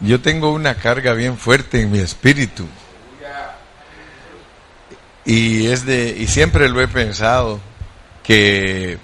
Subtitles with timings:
[0.00, 2.66] yo tengo una carga bien fuerte en mi espíritu.
[5.24, 7.60] Y es de y siempre lo he pensado
[8.22, 8.98] que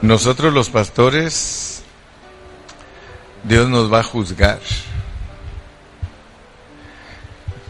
[0.00, 1.82] nosotros los pastores
[3.42, 4.60] Dios nos va a juzgar.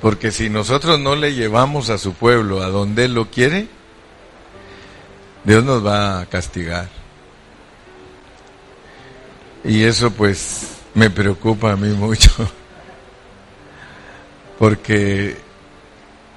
[0.03, 3.69] Porque si nosotros no le llevamos a su pueblo a donde él lo quiere,
[5.45, 6.89] Dios nos va a castigar.
[9.65, 12.31] Y eso pues me preocupa a mí mucho.
[14.59, 15.37] Porque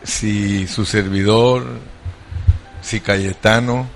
[0.03, 1.65] si su servidor,
[2.81, 3.87] si Cayetano,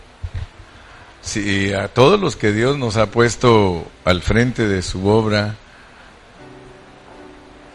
[1.22, 5.56] si a todos los que Dios nos ha puesto al frente de su obra,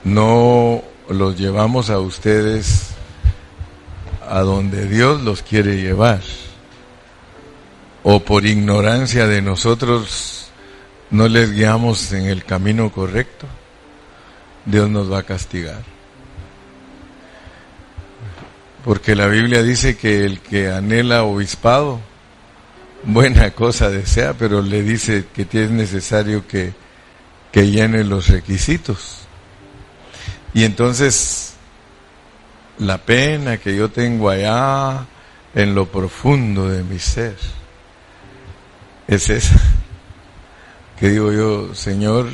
[0.05, 2.91] no los llevamos a ustedes
[4.29, 6.23] a donde Dios los quiere llevar,
[8.03, 10.44] o por ignorancia de nosotros
[11.11, 13.47] no les guiamos en el camino correcto,
[14.65, 15.83] Dios nos va a castigar.
[18.85, 22.01] Porque la Biblia dice que el que anhela obispado,
[23.05, 26.73] buena cosa desea, pero le dice que es necesario que,
[27.51, 29.21] que llene los requisitos.
[30.53, 31.55] Y entonces,
[32.79, 35.07] la pena que yo tengo allá
[35.55, 37.37] en lo profundo de mi ser,
[39.07, 39.61] es esa.
[40.99, 42.29] Que digo yo, Señor,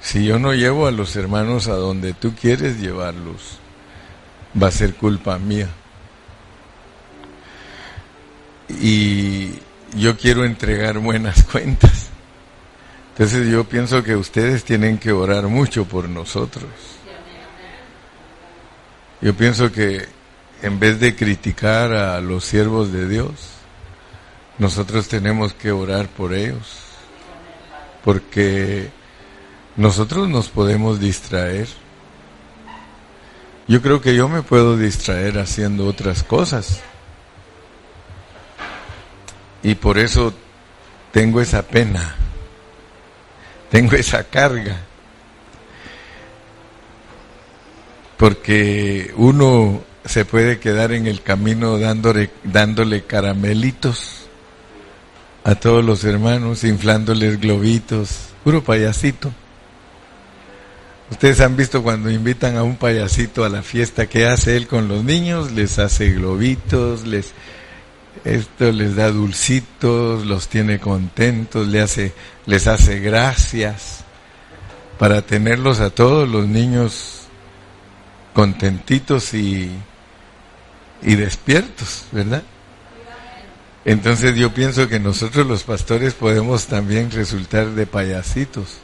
[0.00, 3.58] si yo no llevo a los hermanos a donde tú quieres llevarlos,
[4.60, 5.68] va a ser culpa mía.
[8.80, 9.52] Y
[9.96, 12.08] yo quiero entregar buenas cuentas.
[13.12, 16.70] Entonces yo pienso que ustedes tienen que orar mucho por nosotros.
[19.20, 20.06] Yo pienso que
[20.62, 23.30] en vez de criticar a los siervos de Dios,
[24.58, 26.87] nosotros tenemos que orar por ellos.
[28.08, 28.88] Porque
[29.76, 31.68] nosotros nos podemos distraer
[33.66, 36.80] yo creo que yo me puedo distraer haciendo otras cosas.
[39.62, 40.32] Y por eso
[41.12, 42.16] tengo esa pena,
[43.70, 44.78] tengo esa carga.
[48.16, 54.17] Porque uno se puede quedar en el camino dándole, dándole caramelitos
[55.48, 59.32] a todos los hermanos, inflándoles globitos, puro payasito.
[61.10, 64.88] Ustedes han visto cuando invitan a un payasito a la fiesta, ¿qué hace él con
[64.88, 65.50] los niños?
[65.52, 67.32] Les hace globitos, les
[68.26, 72.12] esto les da dulcitos, los tiene contentos, les hace,
[72.44, 74.04] les hace gracias
[74.98, 77.22] para tenerlos a todos los niños
[78.34, 79.70] contentitos y,
[81.00, 82.42] y despiertos, ¿verdad?
[83.88, 88.80] Entonces yo pienso que nosotros los pastores podemos también resultar de payasitos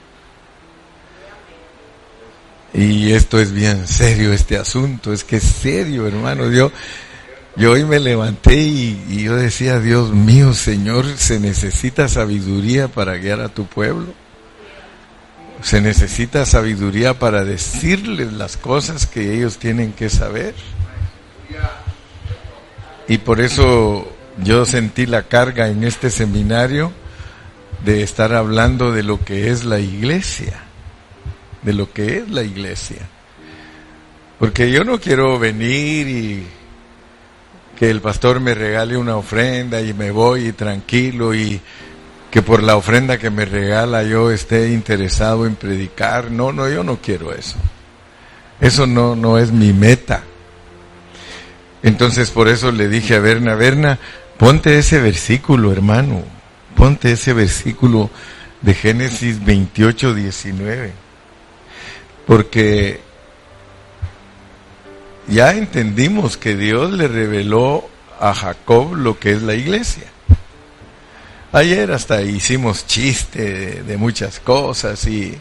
[2.72, 6.50] y esto es bien serio, este asunto, es que es serio, hermano.
[6.50, 6.72] Yo,
[7.54, 13.40] yo hoy me levanté y, yo decía, Dios mío, Señor, se necesita sabiduría para guiar
[13.40, 14.06] a tu pueblo.
[15.62, 20.54] Se necesita sabiduría para decirles las cosas que ellos tienen que saber.
[23.06, 26.92] Y por eso yo sentí la carga en este seminario
[27.84, 30.64] de estar hablando de lo que es la iglesia
[31.64, 33.08] de lo que es la iglesia.
[34.38, 36.46] Porque yo no quiero venir y
[37.76, 41.60] que el pastor me regale una ofrenda y me voy tranquilo y
[42.30, 46.30] que por la ofrenda que me regala yo esté interesado en predicar.
[46.30, 47.56] No, no, yo no quiero eso.
[48.60, 50.22] Eso no, no es mi meta.
[51.82, 53.98] Entonces por eso le dije a Berna, Berna,
[54.38, 56.22] ponte ese versículo, hermano.
[56.76, 58.10] Ponte ese versículo
[58.62, 61.04] de Génesis 28, 19
[62.26, 63.00] porque
[65.28, 67.88] ya entendimos que Dios le reveló
[68.20, 70.04] a Jacob lo que es la iglesia.
[71.52, 75.38] Ayer hasta hicimos chiste de, muchas cosas y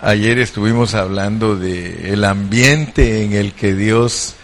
[0.00, 4.36] ayer estuvimos hablando de ambiente en el que Dios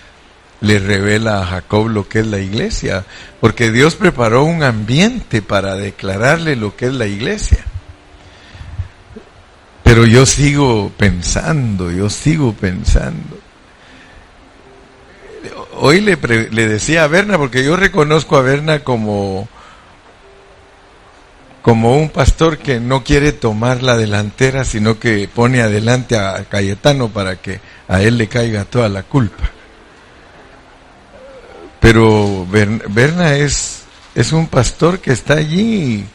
[0.61, 3.05] le revela a Jacob lo que es la iglesia,
[3.41, 7.65] porque Dios preparó un ambiente para declararle lo que es la iglesia.
[9.83, 13.39] Pero yo sigo pensando, yo sigo pensando.
[15.79, 16.17] Hoy le,
[16.51, 19.47] le decía a Berna, porque yo reconozco a Berna como,
[21.61, 27.11] como un pastor que no quiere tomar la delantera, sino que pone adelante a Cayetano
[27.11, 29.51] para que a él le caiga toda la culpa.
[31.81, 33.83] Pero Berna es,
[34.15, 36.07] es un pastor que está allí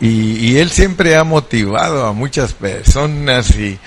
[0.00, 3.78] Y, él siempre ha motivado a muchas personas y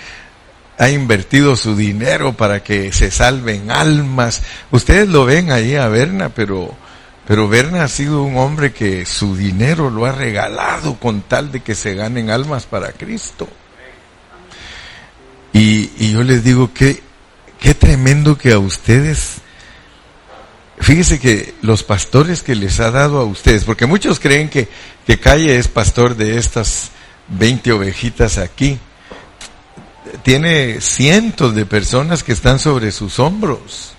[0.77, 4.41] ha invertido su dinero para que se salven almas.
[4.71, 6.73] Ustedes lo ven ahí a Berna, pero,
[7.27, 11.59] pero Berna ha sido un hombre que su dinero lo ha regalado con tal de
[11.59, 13.47] que se ganen almas para Cristo.
[15.53, 17.03] Y, y yo les digo que
[17.59, 19.41] qué tremendo que a ustedes
[20.89, 24.67] Fíjese que los pastores que les ha dado a ustedes, porque muchos creen que,
[25.05, 26.89] que Calle es pastor de estas
[27.27, 28.79] 20 ovejitas aquí,
[30.23, 33.93] tiene cientos de personas que están sobre sus hombros.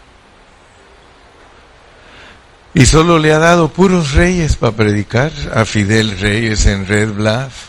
[2.74, 7.68] Y solo le ha dado puros reyes para predicar, a Fidel Reyes en Red Bluff,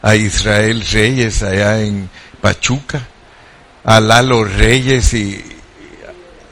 [0.00, 2.08] a Israel Reyes allá en
[2.40, 3.06] Pachuca,
[3.84, 5.44] a Lalo Reyes y,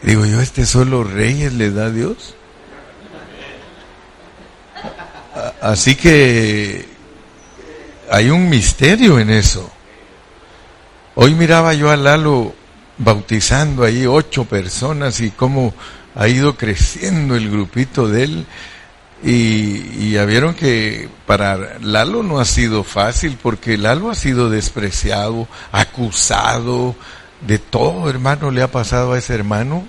[0.02, 2.34] Digo yo, este solo reyes le da Dios.
[5.60, 6.86] Así que
[8.10, 9.70] hay un misterio en eso.
[11.14, 12.54] Hoy miraba yo a Lalo
[12.98, 15.74] bautizando ahí ocho personas y cómo
[16.14, 18.46] ha ido creciendo el grupito de él.
[19.22, 25.46] Y, ya vieron que para Lalo no ha sido fácil porque Lalo ha sido despreciado,
[25.72, 26.94] acusado,
[27.40, 29.86] de todo, hermano, le ha pasado a ese hermano.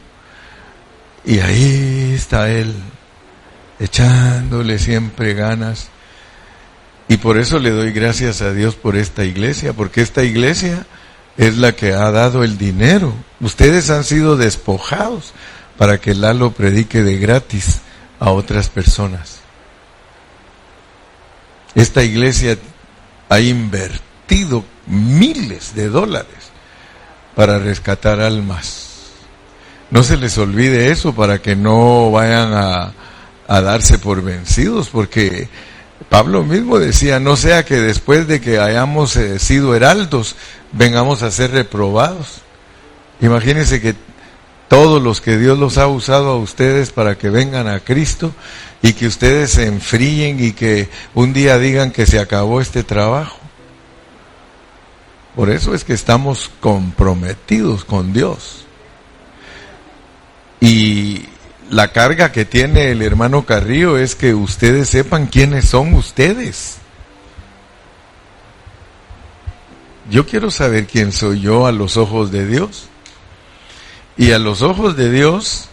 [1.23, 2.73] Y ahí está él,
[3.79, 5.89] echándole siempre ganas.
[7.07, 10.85] Y por eso le doy gracias a Dios por esta iglesia, porque esta iglesia
[11.37, 13.13] es la que ha dado el dinero.
[13.39, 15.33] Ustedes han sido despojados
[15.77, 17.79] para que Lalo predique de gratis
[18.19, 19.39] a otras personas.
[21.75, 22.57] Esta iglesia
[23.29, 26.50] ha invertido miles de dólares
[27.41, 28.89] para rescatar almas.
[29.89, 32.93] No se les olvide eso para que no vayan a,
[33.47, 35.49] darse por vencidos, porque
[36.07, 40.35] Pablo mismo decía, no sea que después de que hayamos eh, sido heraldos,
[40.71, 42.41] vengamos a ser reprobados.
[43.21, 43.95] Imagínense que
[44.67, 48.35] todos los que Dios los ha usado a ustedes para que vengan a Cristo
[48.83, 53.40] y que ustedes se enfríen y que un día digan que se acabó este trabajo.
[55.35, 58.65] Por eso es que estamos comprometidos con Dios.
[60.59, 61.25] Y
[61.69, 66.77] la carga que tiene el hermano Carrillo es que ustedes sepan quiénes son ustedes.
[70.09, 72.87] Yo quiero saber quién soy yo a los ojos de Dios.
[74.17, 75.69] Y a los ojos de Dios,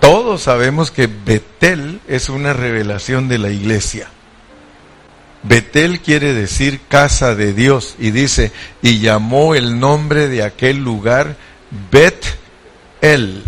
[0.00, 4.08] todos sabemos que Betel es una revelación de la iglesia.
[5.42, 8.52] Betel quiere decir casa de Dios y dice,
[8.82, 11.36] y llamó el nombre de aquel lugar
[11.90, 13.44] Bet-El.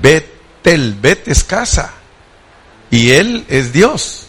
[0.00, 1.94] Betel, Bet es casa
[2.90, 4.26] y Él es Dios.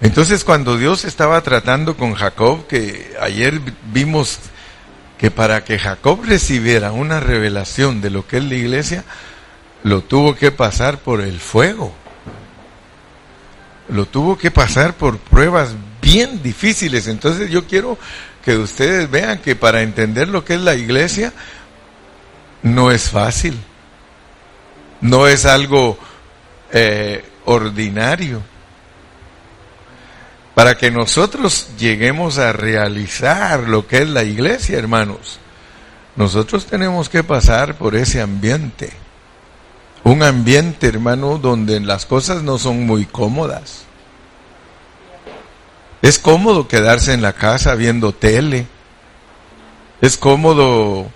[0.00, 3.60] Entonces cuando Dios estaba tratando con Jacob, que ayer
[3.92, 4.38] vimos
[5.18, 9.04] que para que Jacob recibiera una revelación de lo que es la iglesia,
[9.82, 11.94] lo tuvo que pasar por el fuego
[13.88, 17.06] lo tuvo que pasar por pruebas bien difíciles.
[17.06, 17.98] Entonces yo quiero
[18.44, 21.32] que ustedes vean que para entender lo que es la iglesia
[22.62, 23.58] no es fácil,
[25.00, 25.98] no es algo
[26.72, 28.42] eh, ordinario.
[30.54, 35.40] Para que nosotros lleguemos a realizar lo que es la iglesia, hermanos,
[36.14, 39.03] nosotros tenemos que pasar por ese ambiente
[40.04, 43.84] un ambiente, hermano, donde las cosas no son muy cómodas.
[46.02, 48.66] Es cómodo quedarse en la casa viendo tele.
[50.02, 51.10] Es cómodo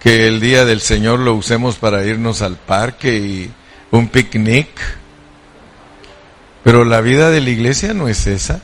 [0.00, 3.50] que el día del Señor lo usemos para irnos al parque y
[3.90, 4.68] un picnic.
[6.62, 8.60] Pero la vida de la iglesia no es esa.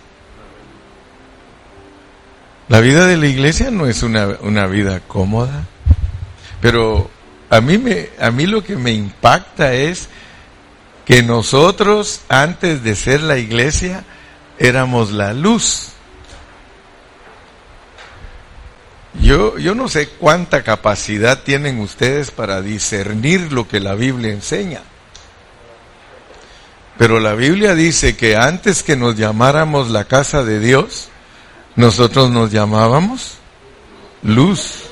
[2.68, 5.64] La vida de la iglesia no es una, una vida cómoda.
[6.60, 7.08] Pero
[7.50, 10.08] a mí, me, a mí lo que me impacta es
[11.04, 14.04] que nosotros, antes de ser la iglesia,
[14.58, 15.92] éramos la luz.
[19.20, 24.82] Yo, yo no sé cuánta capacidad tienen ustedes para discernir lo que la Biblia enseña.
[26.98, 31.08] Pero la Biblia dice que antes que nos llamáramos la casa de Dios,
[31.76, 33.38] nosotros nos llamábamos
[34.22, 34.84] luz.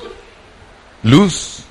[1.03, 1.64] Luz.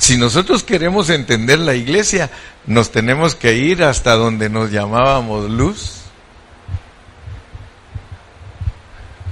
[0.00, 2.30] Si nosotros queremos entender la iglesia,
[2.66, 5.96] nos tenemos que ir hasta donde nos llamábamos luz.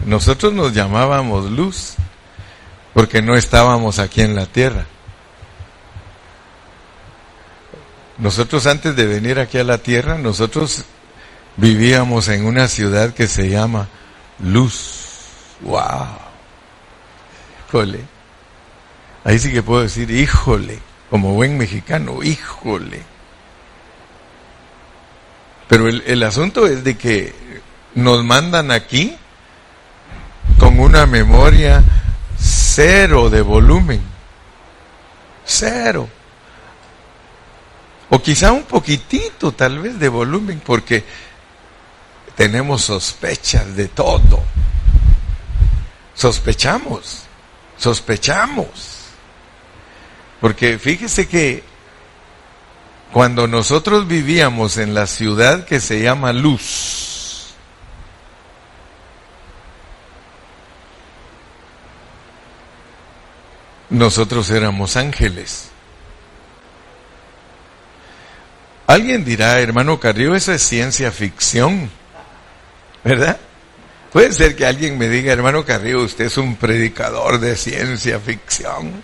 [0.05, 1.95] Nosotros nos llamábamos luz
[2.93, 4.85] porque no estábamos aquí en la tierra.
[8.19, 10.85] nosotros antes de venir aquí a la tierra, nosotros
[11.57, 13.89] vivíamos en una ciudad que se llama
[14.39, 15.07] Luz.
[15.63, 16.09] ¡Wow!
[17.69, 18.18] Híjole.
[19.25, 20.79] Ahí sí que puedo decir, híjole,
[21.11, 23.03] como buen mexicano, híjole.
[25.69, 27.35] Pero el, el asunto es de que
[27.95, 29.17] nos mandan aquí
[30.59, 31.83] con una memoria
[32.39, 34.01] cero de volumen.
[35.45, 36.09] Cero.
[38.11, 41.05] O quizá un poquitito tal vez de volumen porque
[42.37, 44.43] tenemos sospechas de todo.
[46.15, 47.25] Sospechamos,
[47.77, 48.98] sospechamos.
[50.41, 51.63] Porque fíjese que
[53.13, 57.55] cuando nosotros vivíamos en la ciudad que se llama Luz,
[63.91, 65.71] nosotros éramos ángeles.
[68.87, 71.91] Alguien dirá, hermano Carrillo, eso es ciencia ficción,
[73.05, 73.39] ¿verdad?
[74.13, 79.03] Puede ser que alguien me diga, hermano Carrillo, usted es un predicador de ciencia ficción.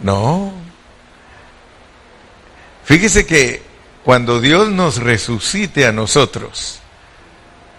[0.00, 0.52] No.
[2.84, 3.62] Fíjese que
[4.04, 6.80] cuando Dios nos resucite a nosotros,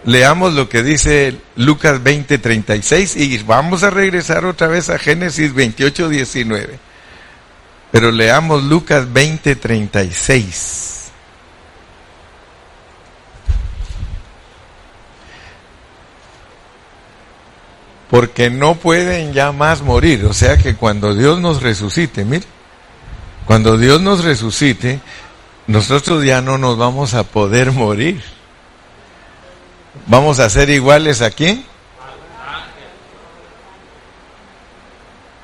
[0.04, 6.78] leamos lo que dice Lucas 20:36 y vamos a regresar otra vez a Génesis 28:19.
[7.90, 11.01] Pero leamos Lucas 20:36.
[18.12, 20.26] Porque no pueden ya más morir.
[20.26, 22.44] O sea que cuando Dios nos resucite, mire,
[23.46, 25.00] cuando Dios nos resucite,
[25.66, 28.22] nosotros ya no nos vamos a poder morir.
[30.08, 31.64] ¿Vamos a ser iguales a quién?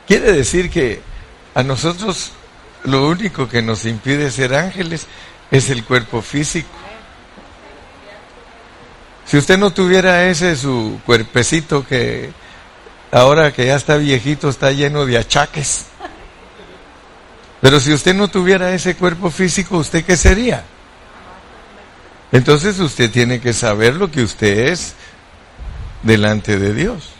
[0.06, 1.00] Quiere decir que
[1.54, 2.32] a nosotros
[2.84, 5.06] lo único que nos impide ser ángeles
[5.50, 6.68] es el cuerpo físico.
[9.25, 12.30] Si usted no tuviera ese su cuerpecito que
[13.10, 15.86] ahora que ya está viejito está lleno de achaques.
[17.60, 20.64] Pero si usted no tuviera ese cuerpo físico, ¿usted qué sería?
[22.30, 24.94] Entonces usted tiene que saber lo que usted es
[26.02, 27.10] delante de Dios.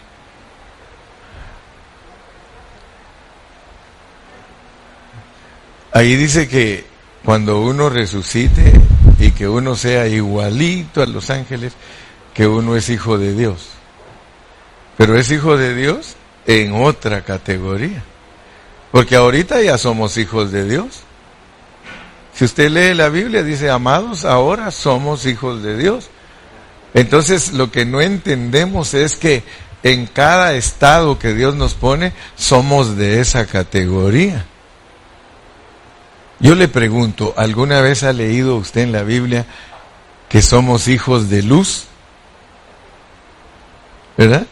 [5.92, 6.87] Ahí dice que
[7.25, 8.73] cuando uno resucite
[9.18, 11.73] y que uno sea igualito a los ángeles,
[12.35, 13.77] que uno es hijo de Dios.
[14.99, 18.02] Pero es hijo de Dios en otra categoría.
[18.90, 21.00] Porque ahorita ya somos hijos de Dios.
[22.35, 26.11] Si usted lee la Biblia, dice, amados, ahora somos hijos de Dios.
[26.95, 29.45] Entonces, lo que no entendemos es que
[29.85, 34.47] en cada estado que Dios nos pone, somos de esa categoría.
[36.40, 39.47] Yo le pregunto, ¿alguna vez ha leído usted en la Biblia
[40.28, 41.85] que somos hijos de luz?
[44.17, 44.47] ¿Verdad?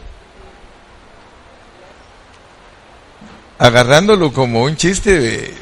[3.59, 5.53] Agarrándolo como un chiste de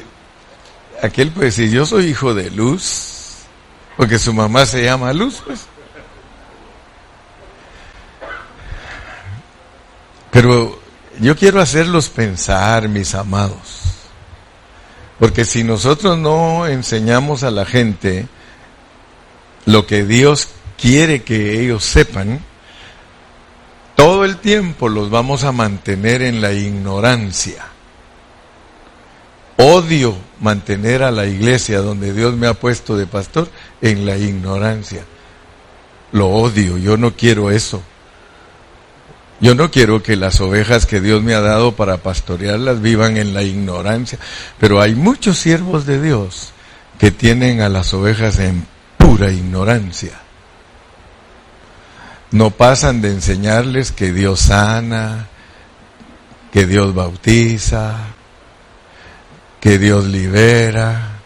[1.02, 3.16] aquel pues si yo soy hijo de luz,
[3.96, 5.66] porque su mamá se llama luz, pues.
[10.30, 10.78] Pero
[11.18, 13.80] yo quiero hacerlos pensar, mis amados.
[15.18, 18.28] Porque si nosotros no enseñamos a la gente
[19.64, 22.40] lo que Dios quiere que ellos sepan,
[23.94, 27.64] todo el tiempo los vamos a mantener en la ignorancia.
[29.56, 33.48] Odio mantener a la iglesia donde Dios me ha puesto de pastor
[33.80, 35.04] en la ignorancia.
[36.12, 37.82] Lo odio, yo no quiero eso.
[39.40, 43.34] Yo no quiero que las ovejas que Dios me ha dado para pastorearlas vivan en
[43.34, 44.18] la ignorancia,
[44.58, 46.52] pero hay muchos siervos de Dios
[46.98, 50.12] que tienen a las ovejas en pura ignorancia.
[52.30, 55.28] No pasan de enseñarles que Dios sana,
[56.50, 58.15] que Dios bautiza,
[59.66, 61.18] que Dios libera.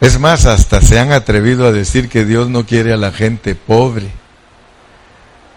[0.00, 3.56] Es más, hasta se han atrevido a decir que Dios no quiere a la gente
[3.56, 4.06] pobre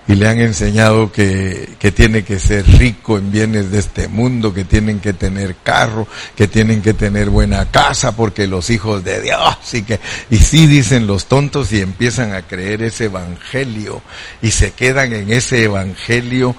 [0.08, 4.52] y le han enseñado que, que, tiene que ser rico en bienes de este mundo,
[4.52, 9.22] que tienen que tener carro, que tienen que tener buena casa, porque los hijos de
[9.22, 10.00] Dios, y que,
[10.32, 14.02] y sí dicen los tontos y empiezan a creer ese evangelio
[14.42, 16.56] y se quedan en ese evangelio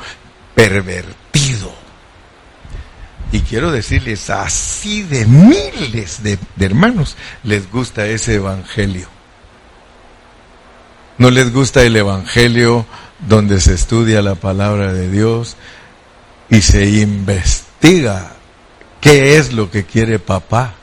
[0.55, 1.20] pervertido.
[3.33, 9.09] Y quiero decirles, así de miles de, hermanos les gusta ese evangelio.
[11.19, 12.87] No les gusta el evangelio
[13.29, 15.57] donde se estudia la palabra de Dios
[16.49, 18.33] y se investiga
[19.01, 20.75] ¿Qué es lo que quiere papá?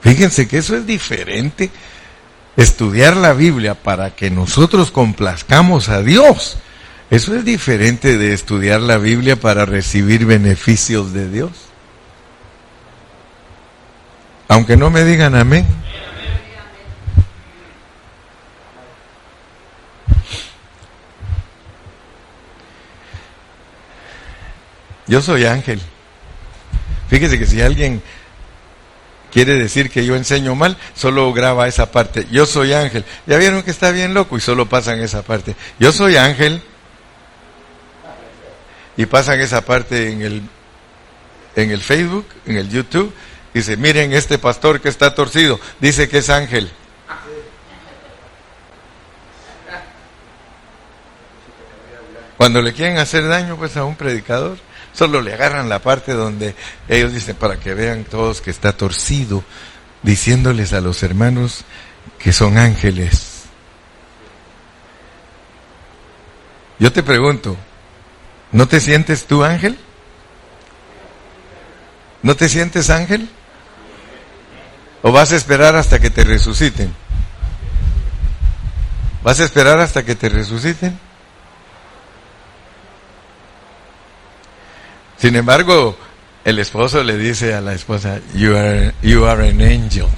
[0.00, 1.70] Fíjense que eso es diferente.
[2.56, 6.56] Estudiar la Biblia para que nosotros complazcamos a Dios.
[7.10, 11.50] Eso es diferente de estudiar la Biblia para recibir beneficios de Dios.
[14.48, 15.66] Aunque no me digan amén.
[25.06, 25.80] Yo soy ángel.
[27.08, 28.02] Fíjese que si alguien
[29.32, 32.26] quiere decir que yo enseño mal, solo graba esa parte.
[32.30, 33.04] Yo soy ángel.
[33.26, 35.54] Ya vieron que está bien loco y solo pasan esa parte.
[35.78, 36.62] Yo soy ángel.
[38.96, 40.42] Y pasan esa parte en el,
[41.54, 43.12] en el Facebook, en el YouTube.
[43.52, 45.60] Dice, miren este pastor que está torcido.
[45.80, 46.70] Dice que es ángel.
[52.36, 54.58] Cuando le quieren hacer daño pues a un predicador,
[54.96, 56.54] Solo le agarran la parte donde
[56.88, 59.44] ellos dicen para que vean todos que está torcido,
[60.02, 61.64] diciéndoles a los hermanos
[62.18, 63.42] que son ángeles.
[66.78, 67.58] Yo te pregunto,
[68.56, 69.76] ¿no te sientes tú ángel?
[72.22, 73.28] ¿No te sientes ángel?
[75.02, 76.90] ¿O vas a esperar hasta que te resuciten?
[79.22, 80.98] ¿Vas a esperar hasta que te resuciten?
[85.18, 85.94] Sin embargo,
[86.42, 90.08] el esposo le dice a la esposa, you are, you are an angel.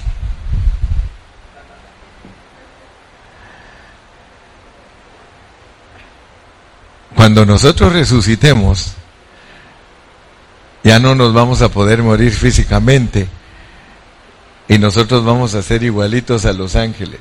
[7.19, 8.93] Cuando nosotros resucitemos,
[10.85, 13.27] ya no nos vamos a poder morir físicamente
[14.69, 17.19] y nosotros vamos a ser igualitos a los ángeles.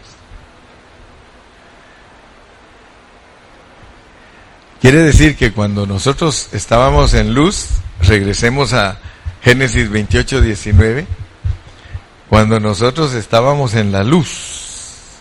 [4.81, 7.67] Quiere decir que cuando nosotros estábamos en luz,
[8.01, 9.01] regresemos a
[9.43, 11.09] Génesis 28, 19,
[12.29, 15.19] cuando nosotros estábamos en la luz,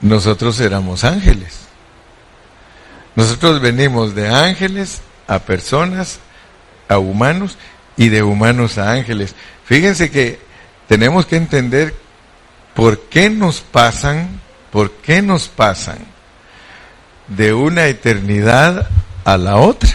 [0.00, 1.63] nosotros éramos ángeles.
[3.16, 6.18] Nosotros venimos de ángeles a personas,
[6.88, 7.56] a humanos
[7.96, 9.34] y de humanos a ángeles.
[9.64, 10.40] Fíjense que
[10.88, 11.94] tenemos que entender
[12.74, 15.98] por qué nos pasan, por qué nos pasan
[17.28, 18.88] de una eternidad
[19.24, 19.90] a la otra,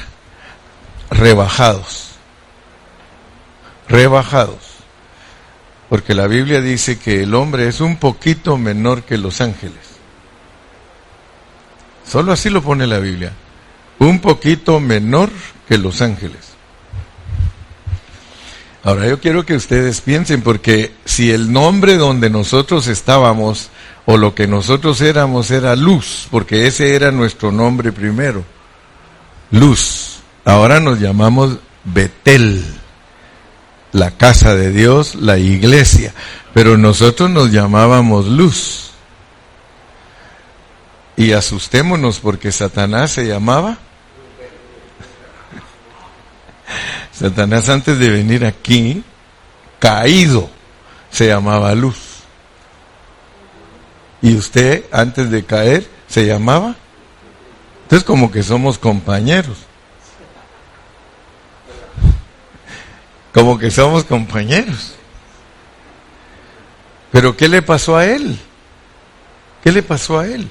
[1.12, 2.12] rebajados,
[3.88, 4.70] rebajados.
[5.90, 9.89] Porque la Biblia dice que el hombre es un poquito menor que los ángeles.
[12.10, 13.32] Solo así lo pone la Biblia.
[14.00, 15.30] Un poquito menor
[15.68, 16.50] que los ángeles.
[18.84, 23.70] Ahora yo quiero que ustedes piensen, porque si el nombre donde nosotros estábamos
[24.06, 28.44] o lo que nosotros éramos era luz, porque ese era nuestro nombre primero,
[29.52, 30.22] luz.
[30.46, 32.66] Ahora nos llamamos Betel,
[33.92, 36.14] la casa de Dios, la iglesia,
[36.54, 38.89] pero nosotros nos llamábamos luz.
[41.20, 43.78] Y asustémonos porque Satanás se llamaba.
[47.12, 49.04] Satanás antes de venir aquí,
[49.80, 50.50] caído,
[51.12, 52.22] se llamaba luz.
[54.22, 56.78] Y usted, antes de caer, se llamaba.
[57.82, 59.58] Entonces como que somos compañeros.
[63.34, 64.94] Como que somos compañeros.
[67.12, 68.40] Pero ¿qué le pasó a él?
[69.62, 70.50] ¿Qué le pasó a él?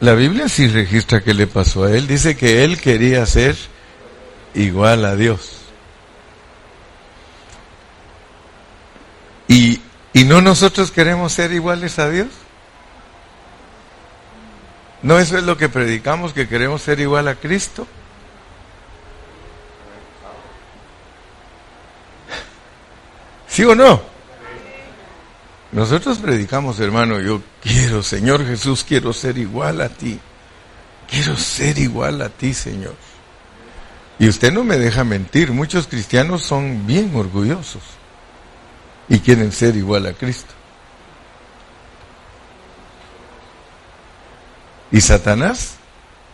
[0.00, 2.06] La Biblia sí registra qué le pasó a él.
[2.06, 3.56] Dice que él quería ser
[4.54, 5.52] igual a Dios.
[9.48, 9.80] Y
[10.16, 12.28] ¿Y no nosotros queremos ser iguales a Dios?
[15.02, 17.86] ¿No eso es lo que predicamos, que queremos ser igual a Cristo?
[23.46, 24.00] ¿Sí o no?
[25.72, 30.18] Nosotros predicamos, hermano, yo quiero, Señor Jesús, quiero ser igual a ti.
[31.08, 32.94] Quiero ser igual a ti, Señor.
[34.18, 37.82] Y usted no me deja mentir, muchos cristianos son bien orgullosos
[39.08, 40.54] y quieren ser igual a Cristo.
[44.90, 45.76] Y Satanás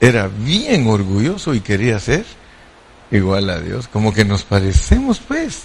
[0.01, 2.25] era bien orgulloso y quería ser
[3.11, 5.63] igual a Dios, como que nos parecemos pues.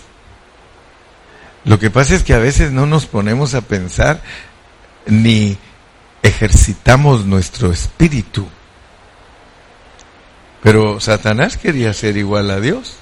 [1.65, 4.21] Lo que pasa es que a veces no nos ponemos a pensar
[5.05, 5.57] ni
[6.23, 8.47] ejercitamos nuestro espíritu.
[10.63, 12.97] Pero Satanás quería ser igual a Dios.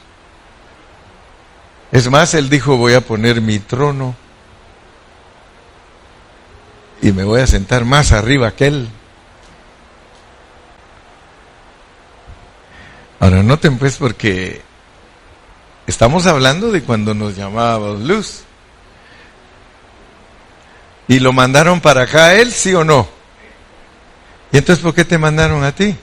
[1.91, 4.15] Es más, él dijo, voy a poner mi trono
[7.01, 8.89] y me voy a sentar más arriba que él.
[13.19, 14.61] Ahora noten pues porque
[15.87, 18.44] Estamos hablando de cuando nos llamábamos luz.
[21.07, 23.07] ¿Y lo mandaron para acá él, sí o no?
[24.51, 25.95] ¿Y entonces por qué te mandaron a ti?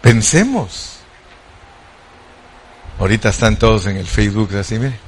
[0.00, 0.98] Pensemos.
[2.98, 4.98] Ahorita están todos en el Facebook así, mire.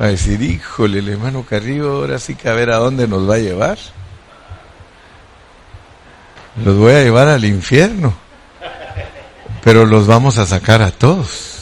[0.00, 3.28] Va a decir, híjole, el hermano Carrillo, ahora sí que a ver a dónde nos
[3.28, 3.78] va a llevar.
[6.62, 8.25] Los voy a llevar al infierno.
[9.66, 11.56] Pero los vamos a sacar a todos.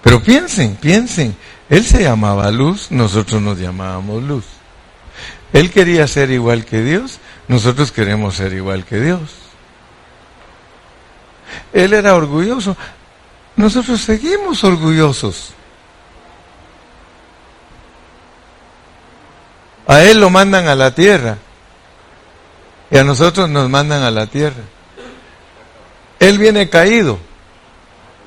[0.00, 1.36] Pero piensen, piensen.
[1.68, 4.44] Él se llamaba luz, nosotros nos llamábamos luz.
[5.52, 7.18] Él quería ser igual que Dios,
[7.48, 9.22] nosotros queremos ser igual que Dios.
[11.72, 12.76] Él era orgulloso,
[13.56, 15.50] nosotros seguimos orgullosos.
[19.88, 21.38] A Él lo mandan a la tierra
[22.88, 24.75] y a nosotros nos mandan a la tierra.
[26.18, 27.18] Él viene caído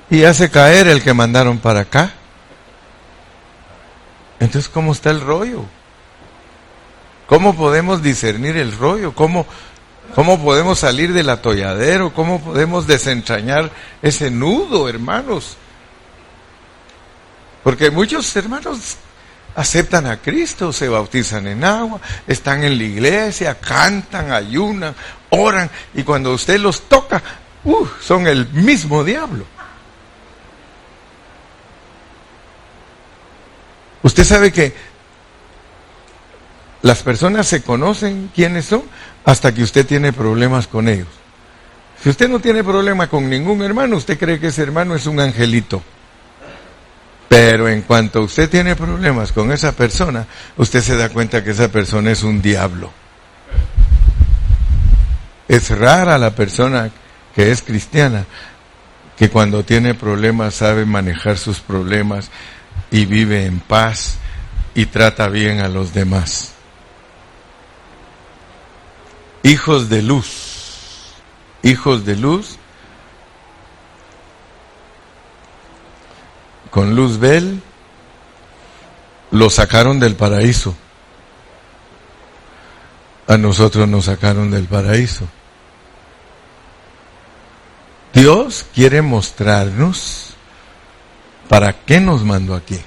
[0.09, 2.13] y hace caer el que mandaron para acá.
[4.39, 5.65] Entonces, ¿cómo está el rollo?
[7.27, 9.13] ¿Cómo podemos discernir el rollo?
[9.13, 9.45] ¿Cómo,
[10.15, 12.13] cómo podemos salir del atolladero?
[12.13, 13.69] ¿Cómo podemos desentrañar
[14.01, 15.57] ese nudo, hermanos?
[17.63, 18.97] Porque muchos hermanos
[19.55, 24.95] aceptan a Cristo, se bautizan en agua, están en la iglesia, cantan, ayunan,
[25.29, 27.21] oran, y cuando usted los toca,
[27.63, 29.45] uh, son el mismo diablo.
[34.01, 34.73] Usted sabe que
[36.81, 38.83] las personas se conocen quiénes son
[39.25, 41.07] hasta que usted tiene problemas con ellos.
[42.01, 45.19] Si usted no tiene problema con ningún hermano, usted cree que ese hermano es un
[45.19, 45.83] angelito.
[47.27, 50.25] Pero en cuanto usted tiene problemas con esa persona,
[50.57, 52.91] usted se da cuenta que esa persona es un diablo.
[55.47, 56.89] Es rara la persona
[57.39, 58.25] que es cristiana
[59.17, 62.31] que cuando tiene problemas sabe manejar sus problemas
[62.91, 64.17] y vive en paz
[64.75, 66.51] y trata bien a los demás
[69.43, 71.13] hijos de luz,
[71.63, 72.57] hijos de luz,
[76.69, 77.61] con luz Bel,
[79.31, 80.75] lo sacaron del paraíso.
[83.27, 85.29] A nosotros nos sacaron del paraíso.
[88.13, 90.35] Dios quiere mostrarnos
[91.47, 92.79] para qué nos mandó aquí.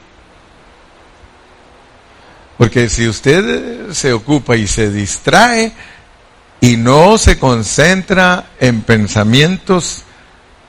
[2.58, 5.72] Porque si usted se ocupa y se distrae,
[6.62, 10.02] y no se concentra en pensamientos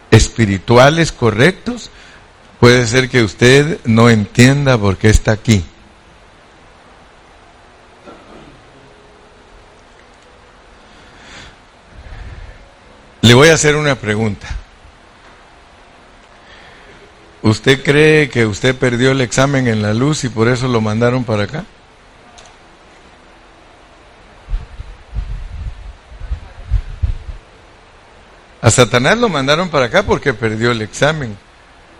[0.09, 1.91] espirituales correctos,
[2.59, 5.63] puede ser que usted no entienda por qué está aquí.
[13.23, 14.49] Le voy a hacer una pregunta.
[17.41, 21.23] ¿Usted cree que usted perdió el examen en la luz y por eso lo mandaron
[21.23, 21.63] para acá?
[28.61, 31.37] A Satanás lo mandaron para acá porque perdió el examen.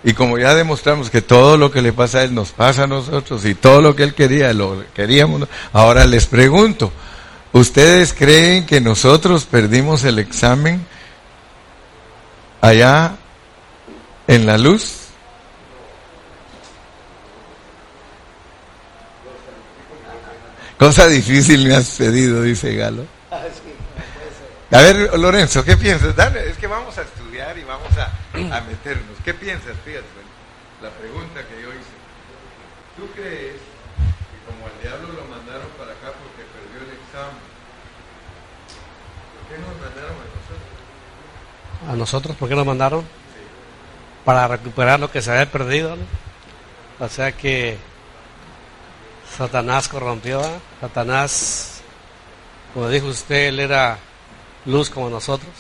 [0.04, 2.88] Y como ya demostramos que todo lo que le pasa a él nos pasa a
[2.88, 6.92] nosotros y todo lo que él quería lo queríamos, ahora les pregunto,
[7.54, 10.86] ¿ustedes creen que nosotros perdimos el examen
[12.64, 13.12] allá
[14.26, 15.10] en la luz?
[20.80, 23.06] Cosa difícil me has pedido, dice Galo.
[24.72, 26.16] A ver, Lorenzo, ¿qué piensas?
[26.16, 29.18] Dale, es que vamos a estudiar y vamos a, meternos.
[29.24, 29.76] ¿Qué piensas?
[29.86, 30.08] Fíjate,
[30.82, 31.96] la pregunta que yo hice.
[32.98, 37.44] ¿Tú crees que como al diablo lo mandaron para acá porque perdió el examen,
[39.36, 40.74] ¿por qué nos mandaron a nosotros?
[41.90, 43.06] ¿A nosotros por qué nos mandaron?
[44.26, 45.98] Para recuperar lo que se había perdido.
[47.00, 47.78] O sea que
[49.38, 50.42] Satanás corrompió,
[50.80, 51.82] Satanás,
[52.74, 53.98] como dijo usted, él era
[54.66, 55.52] luz como nosotros.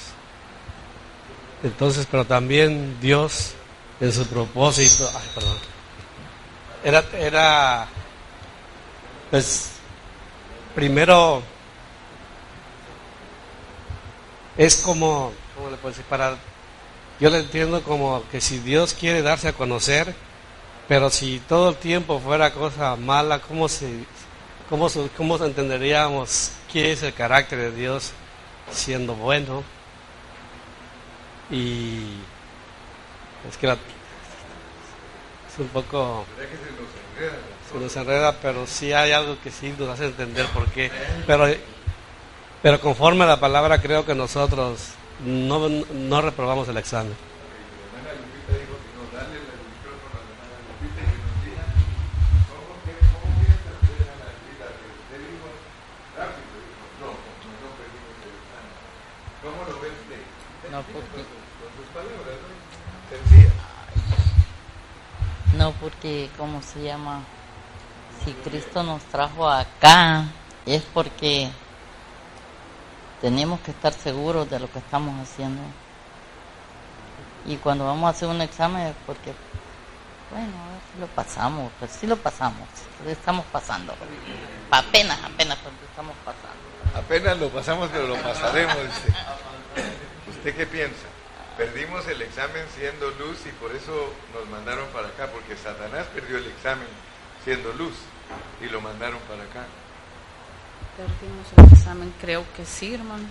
[1.64, 3.54] Entonces, pero también Dios
[4.00, 5.58] en su propósito, ay, perdón,
[6.84, 7.88] era, era,
[9.32, 9.72] pues,
[10.76, 11.42] primero,
[14.58, 16.06] es como, ¿cómo le puedo decir?
[16.06, 16.36] Para,
[17.20, 20.14] yo le entiendo como que si Dios quiere darse a conocer,
[20.88, 24.06] pero si todo el tiempo fuera cosa mala, ¿cómo se,
[24.70, 28.14] cómo, cómo entenderíamos qué es el carácter de Dios?
[28.72, 29.64] siendo bueno.
[31.50, 32.18] Y
[33.50, 33.78] es que es
[35.60, 36.26] un poco...
[37.72, 40.92] Se nos enreda, pero sí hay algo que sí nos hace entender por qué.
[41.26, 41.48] Pero,
[42.62, 44.90] pero conforme a la palabra creo que nosotros
[45.26, 47.16] no, no reprobamos el examen.
[60.72, 61.24] No, porque,
[65.56, 67.22] no, porque, ¿cómo se llama?
[68.26, 70.26] Si Cristo nos trajo acá,
[70.66, 71.52] es porque
[73.24, 75.62] tenemos que estar seguros de lo que estamos haciendo.
[77.46, 79.32] Y cuando vamos a hacer un examen es porque,
[80.30, 82.68] bueno, a ver si lo pasamos, pues sí lo pasamos,
[83.08, 83.96] estamos pasando.
[84.72, 85.58] Apenas, apenas
[85.90, 87.00] estamos pasando.
[87.00, 88.76] Apenas lo pasamos, pero lo pasaremos.
[90.30, 91.08] ¿Usted qué piensa?
[91.56, 96.40] Perdimos el examen siendo luz y por eso nos mandaron para acá, porque Satanás perdió
[96.40, 96.88] el examen
[97.46, 97.96] siendo luz
[98.60, 99.66] y lo mandaron para acá.
[100.98, 103.24] Perdimos el examen, creo que sí, hermano.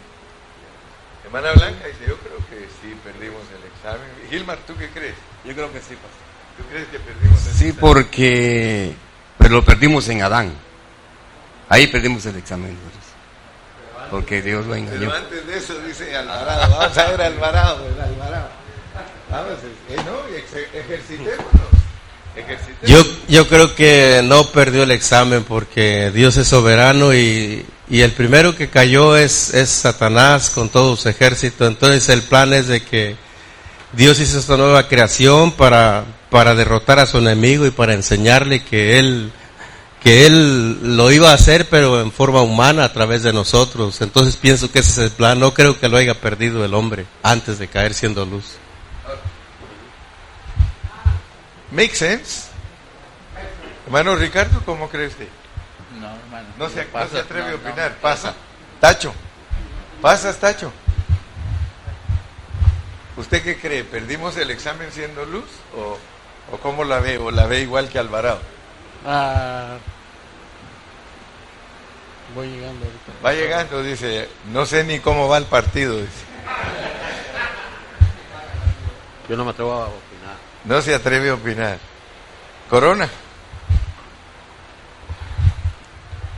[1.25, 4.09] Hermana Blanca dice, yo creo que sí perdimos el examen.
[4.31, 5.15] Gilmar, ¿tú qué crees?
[5.45, 6.11] Yo creo que sí, pastor.
[6.59, 7.77] ¿Tú crees que perdimos el Sí, examen?
[7.81, 8.95] porque
[9.39, 10.53] pero lo perdimos en Adán.
[11.69, 12.77] Ahí perdimos el examen.
[14.11, 14.99] Porque Dios lo engañó.
[15.01, 18.49] Pero antes de eso dice Alvarado, vamos a ver Alvarado, el Alvarado.
[19.31, 19.53] Vamos,
[19.89, 21.82] eh, no, ejercitémonos.
[22.87, 28.13] Yo, yo creo que no perdió el examen porque Dios es soberano y, y el
[28.13, 31.67] primero que cayó es, es Satanás con todo su ejército.
[31.67, 33.17] Entonces el plan es de que
[33.93, 38.99] Dios hizo esta nueva creación para, para derrotar a su enemigo y para enseñarle que
[38.99, 39.31] él,
[40.03, 44.01] que él lo iba a hacer pero en forma humana a través de nosotros.
[44.01, 45.39] Entonces pienso que ese es el plan.
[45.39, 48.62] No creo que lo haya perdido el hombre antes de caer siendo luz.
[51.73, 52.49] Make sense.
[53.87, 55.29] Hermano Ricardo, ¿cómo crees usted?
[56.01, 56.49] No, hermano.
[56.59, 57.57] No se, no Pasa- se atreve a no.
[57.57, 57.93] opinar.
[57.97, 58.35] Pasa.
[58.81, 59.13] Tacho.
[60.01, 60.73] Pasas, Tacho.
[63.17, 63.85] ¿Usted qué cree?
[63.85, 65.45] ¿Perdimos el examen siendo luz?
[65.77, 65.99] ¿O,
[66.55, 67.19] o cómo la ve?
[67.19, 68.41] ¿O la ve igual que Alvarado?
[69.07, 69.77] Ah,
[72.35, 73.13] voy llegando ahorita.
[73.25, 75.97] Va llegando, dice, no sé ni cómo va el partido.
[75.99, 76.11] Dice.
[79.29, 79.89] Yo no me atrevo a.
[80.65, 81.79] No se atreve a opinar.
[82.71, 83.09] Corona.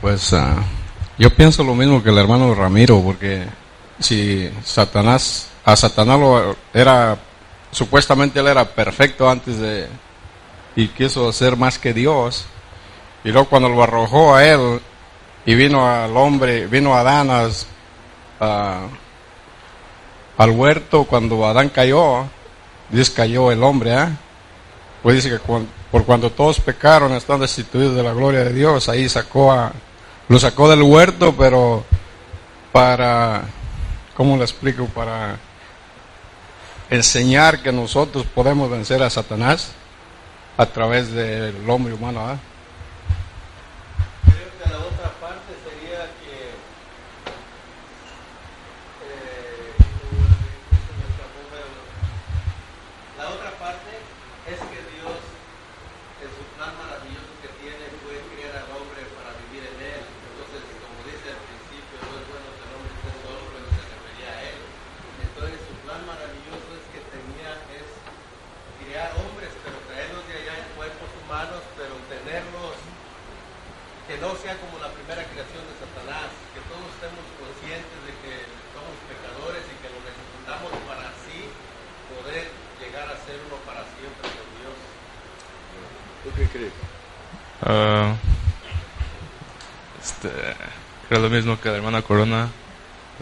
[0.01, 0.57] Pues ah,
[1.17, 3.45] yo pienso lo mismo que el hermano Ramiro, porque
[3.99, 7.17] si Satanás, a Satanás lo era,
[7.71, 9.87] supuestamente él era perfecto antes de,
[10.75, 12.45] y quiso ser más que Dios,
[13.23, 14.79] y luego cuando lo arrojó a él,
[15.45, 17.47] y vino al hombre, vino Adán a-
[18.39, 18.87] a-
[20.37, 22.25] al huerto, cuando Adán cayó,
[22.89, 24.11] dice cayó el hombre, ¿ah?
[25.03, 29.07] Pues dice que por cuando todos pecaron están destituidos de la gloria de Dios, ahí
[29.07, 29.71] sacó a,
[30.27, 31.83] lo sacó del huerto, pero
[32.71, 33.43] para,
[34.15, 34.85] ¿cómo le explico?
[34.85, 35.37] Para
[36.89, 39.71] enseñar que nosotros podemos vencer a Satanás
[40.57, 42.21] a través del hombre humano.
[42.27, 42.37] ¿ah
[44.65, 46.33] que la otra parte sería que
[49.05, 49.75] eh,
[53.17, 53.91] la otra parte
[54.49, 55.19] es que Dios
[56.23, 60.01] en su plan maravilloso que tiene puede crear al hombre para vivir en él.
[60.01, 63.83] Entonces, como dice al principio, no es bueno que el hombre esté solo, pero se
[63.85, 64.59] refería a él.
[65.29, 67.89] Entonces, su plan maravilloso es que tenía es
[68.81, 72.77] crear hombres, pero traerlos de allá en cuerpos humanos, pero tenerlos
[74.07, 78.33] que no sea como la primera creación de Satanás, que todos estemos conscientes de que
[78.69, 81.49] somos pecadores y que lo necesitamos para así
[82.13, 82.45] poder
[82.77, 84.77] llegar a ser uno para siempre con Dios.
[86.21, 86.73] ¿Tú qué crees?
[87.65, 88.13] Ah,
[89.97, 90.29] este,
[91.09, 92.49] creo lo mismo que la hermana Corona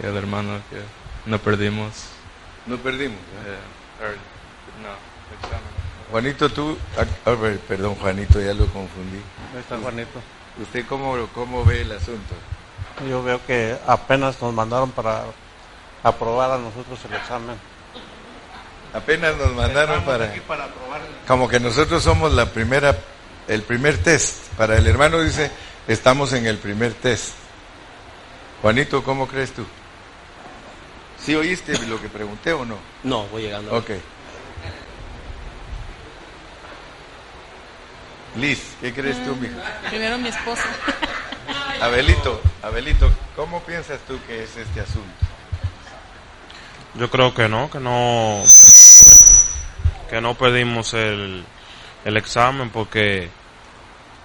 [0.01, 0.79] y el hermano que
[1.29, 1.91] no perdimos.
[2.65, 3.17] No perdimos.
[3.45, 4.17] eh, or-
[4.81, 4.89] no,
[5.37, 5.83] examen.
[6.11, 7.05] Juanito, tú, ah,
[7.67, 9.17] perdón Juanito, ya lo confundí.
[9.53, 10.21] Ahí está Juanito.
[10.61, 12.33] ¿Usted cómo, cómo ve el asunto?
[13.09, 15.23] Yo veo que apenas nos mandaron para
[16.03, 17.55] aprobar a nosotros el examen.
[18.93, 20.25] Apenas nos mandaron Estamos para...
[20.31, 22.95] aquí para aprobar el- Como que nosotros somos la primera,
[23.47, 24.49] el primer test.
[24.57, 25.49] Para el hermano dice,
[25.87, 27.33] estamos en el primer test.
[28.63, 29.65] Juanito, ¿cómo crees tú?
[31.19, 32.77] ¿Sí oíste lo que pregunté o no?
[33.03, 33.75] No, voy llegando.
[33.75, 33.89] Ok.
[38.37, 39.55] Liz, ¿qué crees tú, mija?
[39.89, 40.61] Primero mi esposo.
[41.81, 45.25] Abelito, Abelito, ¿cómo piensas tú que es este asunto?
[46.93, 48.41] Yo creo que no, que no,
[50.09, 51.43] que no perdimos el,
[52.05, 53.29] el examen porque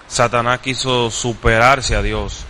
[0.06, 2.44] Satanás quiso superarse a Dios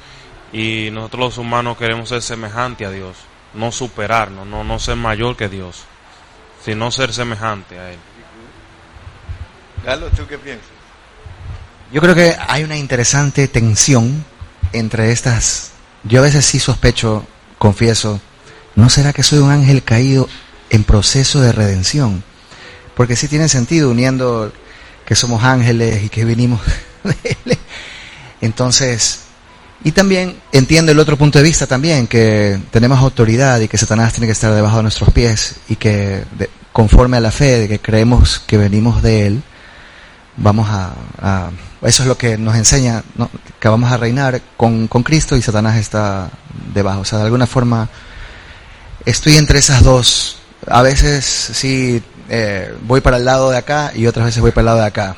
[0.52, 3.16] y nosotros los humanos queremos ser semejante a Dios,
[3.54, 5.84] no superarnos, no, no ser mayor que Dios,
[6.64, 7.98] sino ser semejante a Él.
[9.84, 10.68] Galo, ¿tú qué piensas?
[11.92, 14.24] Yo creo que hay una interesante tensión
[14.72, 15.72] entre estas.
[16.04, 17.26] Yo a veces sí sospecho,
[17.58, 18.20] confieso,
[18.74, 20.28] ¿no será que soy un ángel caído
[20.70, 22.22] en proceso de redención?
[22.94, 24.52] Porque sí tiene sentido uniendo
[25.06, 26.60] que somos ángeles y que vinimos
[27.04, 27.58] de él.
[28.40, 29.27] Entonces,
[29.84, 34.12] y también entiendo el otro punto de vista también, que tenemos autoridad y que Satanás
[34.12, 36.24] tiene que estar debajo de nuestros pies y que
[36.72, 39.42] conforme a la fe de que creemos que venimos de él,
[40.36, 41.50] vamos a,
[41.82, 43.02] eso es lo que nos enseña,
[43.60, 46.30] que vamos a reinar con, con Cristo y Satanás está
[46.72, 47.00] debajo.
[47.00, 47.88] O sea, de alguna forma
[49.04, 50.38] estoy entre esas dos.
[50.66, 54.62] A veces sí eh, voy para el lado de acá y otras veces voy para
[54.62, 55.16] el lado de acá.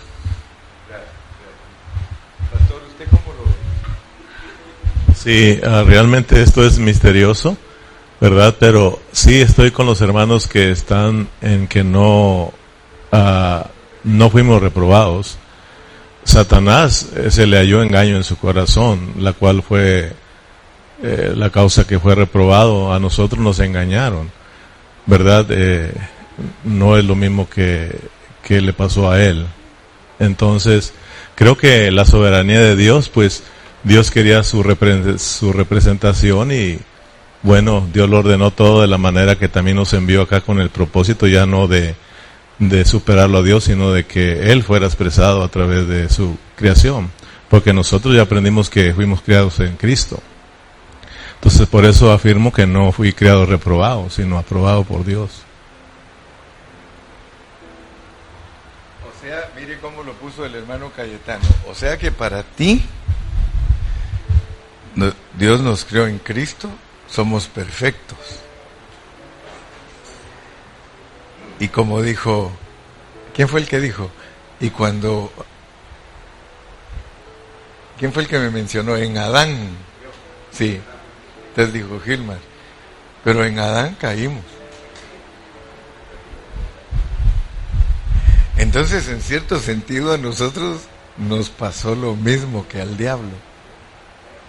[2.52, 3.54] Pastor, ¿usted cómo lo ve?
[5.22, 7.54] Sí, ah, realmente esto es misterioso,
[8.22, 8.56] ¿verdad?
[8.58, 12.54] Pero sí estoy con los hermanos que están en que no,
[13.12, 13.66] ah,
[14.02, 15.36] no fuimos reprobados.
[16.24, 20.14] Satanás eh, se le halló engaño en su corazón, la cual fue
[21.02, 22.90] eh, la causa que fue reprobado.
[22.90, 24.30] A nosotros nos engañaron,
[25.04, 25.44] ¿verdad?
[25.50, 25.92] Eh,
[26.64, 27.94] no es lo mismo que,
[28.42, 29.46] que le pasó a él.
[30.18, 30.94] Entonces,
[31.34, 33.42] creo que la soberanía de Dios, pues
[33.82, 34.62] Dios quería su,
[35.18, 36.78] su representación y
[37.42, 40.68] bueno, Dios lo ordenó todo de la manera que también nos envió acá con el
[40.68, 41.94] propósito ya no de,
[42.58, 47.10] de superarlo a Dios, sino de que Él fuera expresado a través de su creación.
[47.48, 50.20] Porque nosotros ya aprendimos que fuimos creados en Cristo.
[51.36, 55.42] Entonces por eso afirmo que no fui creado reprobado, sino aprobado por Dios.
[59.08, 61.44] O sea, mire cómo lo puso el hermano Cayetano.
[61.66, 62.84] O sea que para ti,
[65.38, 66.68] Dios nos creó en Cristo,
[67.08, 68.18] somos perfectos.
[71.58, 72.50] Y como dijo,
[73.34, 74.10] ¿quién fue el que dijo?
[74.60, 75.32] Y cuando,
[77.98, 78.96] ¿quién fue el que me mencionó?
[78.96, 79.76] En Adán.
[80.52, 80.80] Sí,
[81.48, 82.38] entonces dijo Gilmar.
[83.22, 84.44] Pero en Adán caímos.
[88.56, 90.82] Entonces, en cierto sentido, a nosotros
[91.16, 93.49] nos pasó lo mismo que al diablo.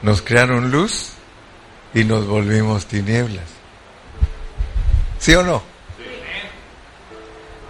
[0.01, 1.11] Nos crearon luz
[1.93, 3.45] y nos volvimos tinieblas.
[5.19, 5.61] ¿Sí o no?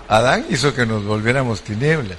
[0.07, 2.17] Adán hizo que nos volviéramos tinieblas.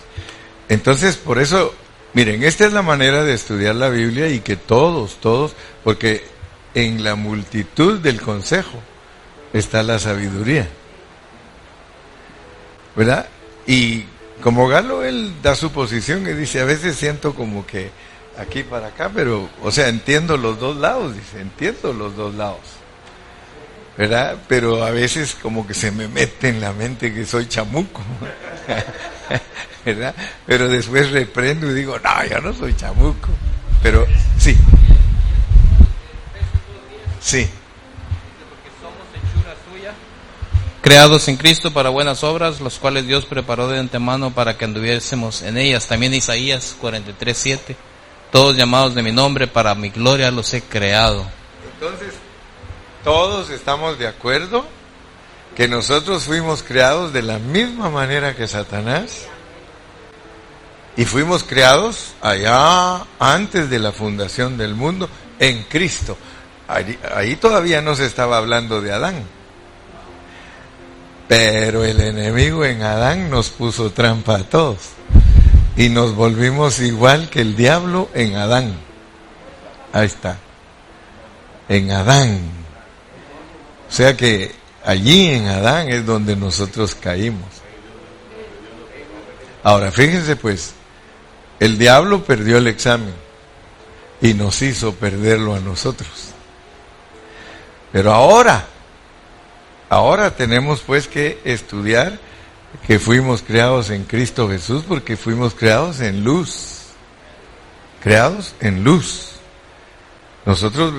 [0.68, 1.74] Entonces, por eso,
[2.14, 6.24] miren, esta es la manera de estudiar la Biblia y que todos, todos, porque
[6.74, 8.78] en la multitud del consejo
[9.52, 10.68] está la sabiduría.
[12.96, 13.26] ¿Verdad?
[13.66, 14.04] Y
[14.42, 17.90] como Galo, él da su posición y dice, a veces siento como que
[18.38, 22.60] aquí para acá, pero, o sea, entiendo los dos lados, dice, entiendo los dos lados.
[23.96, 24.36] ¿Verdad?
[24.48, 28.00] Pero a veces como que se me mete en la mente que soy chamuco.
[29.84, 30.14] ¿Verdad?
[30.46, 33.28] Pero después reprendo y digo, no, yo no soy chamuco.
[33.82, 34.06] Pero
[34.38, 34.56] sí.
[37.20, 37.48] Sí.
[40.82, 45.40] creados en Cristo para buenas obras, los cuales Dios preparó de antemano para que anduviésemos
[45.40, 45.86] en ellas.
[45.86, 47.76] También Isaías 43:7,
[48.32, 51.26] todos llamados de mi nombre, para mi gloria los he creado.
[51.74, 52.14] Entonces,
[53.04, 54.64] todos estamos de acuerdo
[55.54, 59.26] que nosotros fuimos creados de la misma manera que Satanás
[60.96, 66.16] y fuimos creados allá antes de la fundación del mundo en Cristo.
[67.14, 69.24] Ahí, todavía no se estaba hablando de Adán.
[71.28, 74.78] Pero el enemigo en Adán nos puso trampa a todos
[75.76, 78.74] y nos volvimos igual que el diablo en Adán.
[79.92, 80.38] Ahí está.
[81.68, 82.40] En Adán.
[83.88, 84.52] O sea que
[84.84, 87.48] allí en Adán es donde nosotros caímos.
[89.62, 90.74] Ahora, fíjense pues,
[91.60, 93.14] el diablo perdió el examen
[94.20, 96.32] y nos hizo perderlo a nosotros.
[97.92, 98.66] Pero ahora,
[99.88, 102.18] ahora tenemos pues que estudiar
[102.86, 106.80] que fuimos creados en Cristo Jesús porque fuimos creados en luz.
[108.02, 109.32] Creados en luz.
[110.44, 110.94] Nosotros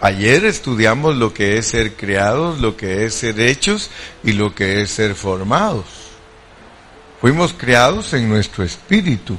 [0.00, 3.90] ayer estudiamos lo que es ser creados, lo que es ser hechos
[4.22, 5.86] y lo que es ser formados.
[7.20, 9.38] Fuimos creados en nuestro espíritu.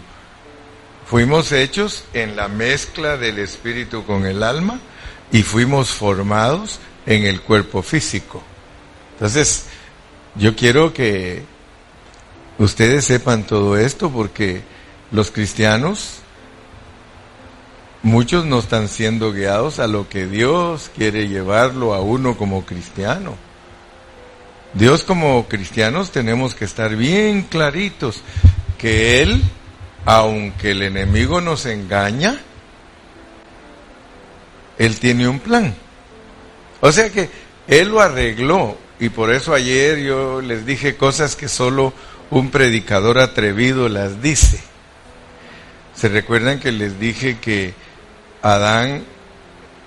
[1.06, 4.80] Fuimos hechos en la mezcla del espíritu con el alma
[5.32, 8.44] y fuimos formados en el cuerpo físico.
[9.14, 9.66] Entonces,
[10.40, 11.44] yo quiero que
[12.60, 14.62] ustedes sepan todo esto porque
[15.12, 16.20] los cristianos,
[18.04, 23.36] muchos no están siendo guiados a lo que Dios quiere llevarlo a uno como cristiano.
[24.74, 28.22] Dios como cristianos tenemos que estar bien claritos
[28.78, 29.44] que Él,
[30.06, 32.40] aunque el enemigo nos engaña,
[34.78, 35.76] Él tiene un plan.
[36.80, 37.30] O sea que
[37.68, 41.94] Él lo arregló y por eso ayer yo les dije cosas que solo
[42.30, 44.60] un predicador atrevido las dice.
[45.96, 47.74] ¿Se recuerdan que les dije que
[48.42, 49.04] Adán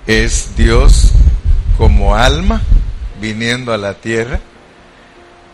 [0.07, 1.13] es Dios
[1.77, 2.63] como alma
[3.21, 4.41] viniendo a la tierra?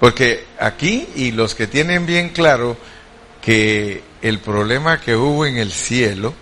[0.01, 2.77] Porque aquí, y los que tienen bien claro
[3.43, 6.35] que el problema que hubo en el cielo,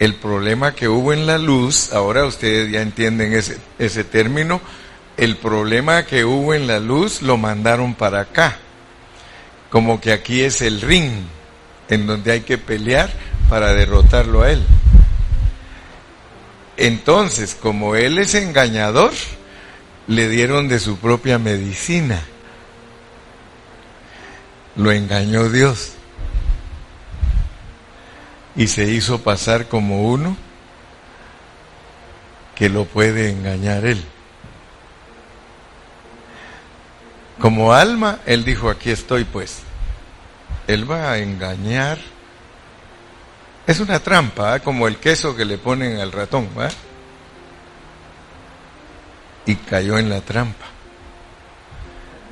[0.00, 4.60] el problema que hubo en la luz, ahora ustedes ya entienden ese, ese término,
[5.16, 8.56] el problema que hubo en la luz lo mandaron para acá.
[9.70, 11.10] Como que aquí es el ring
[11.88, 13.10] en donde hay que pelear
[13.48, 14.64] para derrotarlo a él.
[16.76, 19.12] Entonces, como él es engañador,
[20.08, 22.20] le dieron de su propia medicina.
[24.76, 25.92] Lo engañó Dios.
[28.56, 30.36] Y se hizo pasar como uno
[32.54, 34.04] que lo puede engañar él.
[37.38, 39.58] Como alma, él dijo, aquí estoy pues.
[40.66, 41.98] Él va a engañar.
[43.66, 44.60] Es una trampa, ¿eh?
[44.60, 46.48] como el queso que le ponen al ratón.
[46.58, 46.68] ¿va?
[49.46, 50.66] Y cayó en la trampa.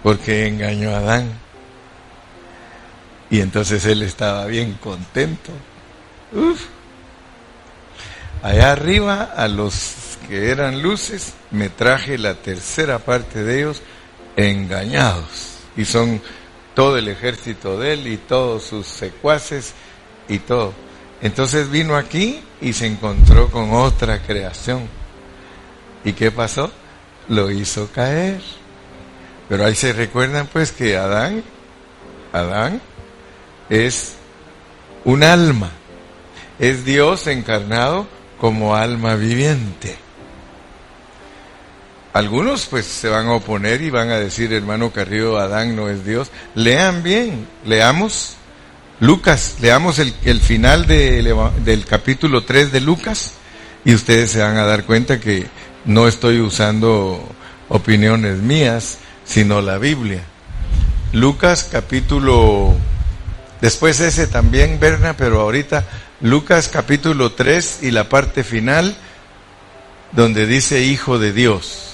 [0.02, 1.32] Porque engañó a Adán.
[3.30, 5.52] Y entonces él estaba bien contento.
[6.32, 6.66] Uf.
[8.42, 13.82] Allá arriba, a los que eran luces, me traje la tercera parte de ellos
[14.36, 15.58] engañados.
[15.76, 16.20] Y son
[16.74, 19.74] todo el ejército de él y todos sus secuaces
[20.28, 20.72] y todo.
[21.20, 24.88] Entonces vino aquí y se encontró con otra creación.
[26.04, 26.70] ¿Y qué pasó?
[27.28, 28.40] Lo hizo caer.
[29.48, 31.44] Pero ahí se recuerdan pues que Adán,
[32.32, 32.80] Adán
[33.68, 34.14] es
[35.04, 35.70] un alma,
[36.58, 38.06] es Dios encarnado
[38.40, 39.96] como alma viviente.
[42.12, 46.04] Algunos pues se van a oponer y van a decir, hermano Carrillo, Adán no es
[46.04, 46.30] Dios.
[46.54, 48.36] Lean bien, leamos
[49.00, 53.32] Lucas, leamos el, final del capítulo 3 de Lucas
[53.84, 55.46] y ustedes se van a dar cuenta que
[55.84, 57.20] no estoy usando
[57.68, 60.22] opiniones mías, sino la Biblia.
[61.12, 62.76] Lucas capítulo,
[63.60, 65.84] después ese también, Berna, pero ahorita
[66.20, 68.96] Lucas capítulo 3 y la parte final
[70.12, 71.91] donde dice Hijo de Dios.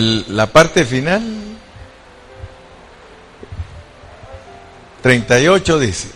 [0.00, 1.22] La parte final,
[5.02, 6.08] 38 dice,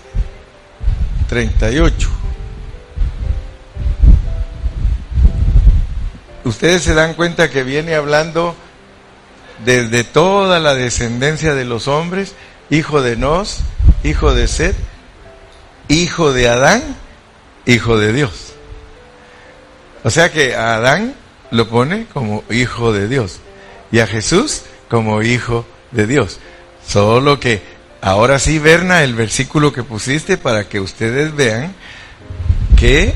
[1.29, 2.11] 38.
[6.45, 8.57] Ustedes se dan cuenta que viene hablando
[9.65, 12.35] desde toda la descendencia de los hombres,
[12.71, 13.59] hijo de Nos,
[14.03, 14.77] hijo de Seth,
[15.89, 16.97] hijo de Adán,
[17.67, 18.55] hijo de Dios.
[20.05, 21.15] O sea que Adán
[21.51, 23.41] lo pone como hijo de Dios
[23.91, 26.39] y a Jesús como hijo de Dios.
[26.87, 27.63] Solo que
[28.01, 31.75] ahora sí, Berna, el versículo que pusiste para que ustedes vean
[32.77, 33.15] que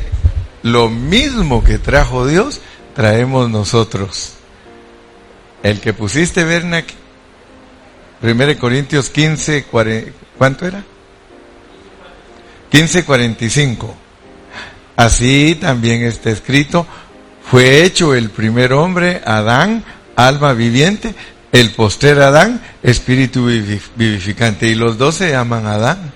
[0.62, 2.61] lo mismo que trajo Dios,
[2.95, 4.35] traemos nosotros.
[5.62, 6.85] El que pusiste, Berna,
[8.23, 9.64] 1 Corintios 15,
[10.39, 10.85] ¿cuánto era?
[12.70, 13.95] 15:45.
[14.97, 16.87] Así también está escrito,
[17.51, 19.85] fue hecho el primer hombre, Adán,
[20.17, 21.15] alma viviente,
[21.53, 23.47] el postrer Adán, espíritu
[23.97, 24.67] vivificante.
[24.67, 26.13] Y los dos se llaman Adán.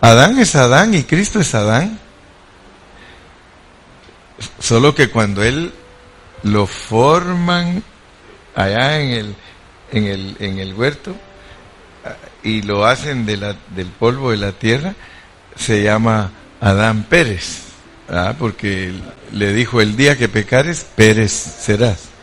[0.00, 1.98] Adán es Adán y Cristo es Adán.
[4.58, 5.72] Solo que cuando Él
[6.42, 7.82] lo forman
[8.54, 9.34] allá en el,
[9.92, 11.14] en el, en el huerto
[12.42, 14.94] y lo hacen de la, del polvo de la tierra,
[15.56, 16.30] se llama
[16.60, 17.62] Adán Pérez.
[18.38, 18.92] Porque
[19.32, 22.13] le dijo, el día que pecares, Pérez serás.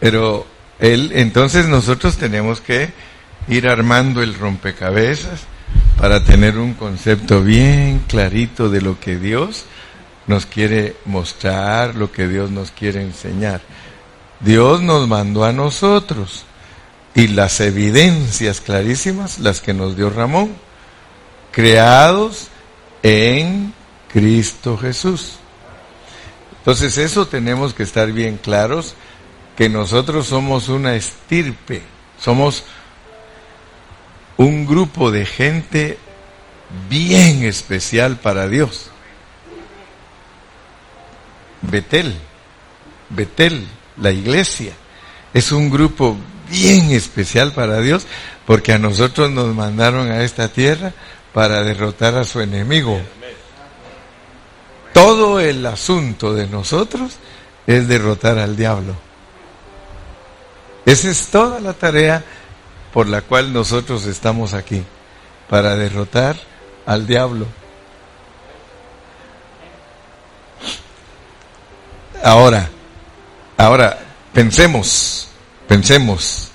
[0.00, 0.46] Pero
[0.78, 2.92] él, entonces nosotros tenemos que
[3.48, 5.40] ir armando el rompecabezas
[5.98, 9.64] para tener un concepto bien clarito de lo que Dios
[10.26, 13.60] nos quiere mostrar, lo que Dios nos quiere enseñar.
[14.40, 16.44] Dios nos mandó a nosotros
[17.14, 20.54] y las evidencias clarísimas, las que nos dio Ramón,
[21.52, 22.48] creados
[23.02, 23.72] en
[24.12, 25.38] Cristo Jesús.
[26.64, 28.94] Entonces eso tenemos que estar bien claros,
[29.54, 31.82] que nosotros somos una estirpe,
[32.18, 32.64] somos
[34.38, 35.98] un grupo de gente
[36.88, 38.90] bien especial para Dios.
[41.60, 42.14] Betel,
[43.10, 43.66] Betel,
[43.98, 44.72] la iglesia,
[45.34, 46.16] es un grupo
[46.50, 48.06] bien especial para Dios
[48.46, 50.94] porque a nosotros nos mandaron a esta tierra
[51.34, 52.98] para derrotar a su enemigo.
[54.94, 57.16] Todo el asunto de nosotros
[57.66, 58.94] es derrotar al diablo.
[60.86, 62.24] Esa es toda la tarea
[62.92, 64.84] por la cual nosotros estamos aquí,
[65.50, 66.36] para derrotar
[66.86, 67.46] al diablo.
[72.22, 72.70] Ahora,
[73.56, 73.98] ahora,
[74.32, 75.26] pensemos,
[75.66, 76.50] pensemos,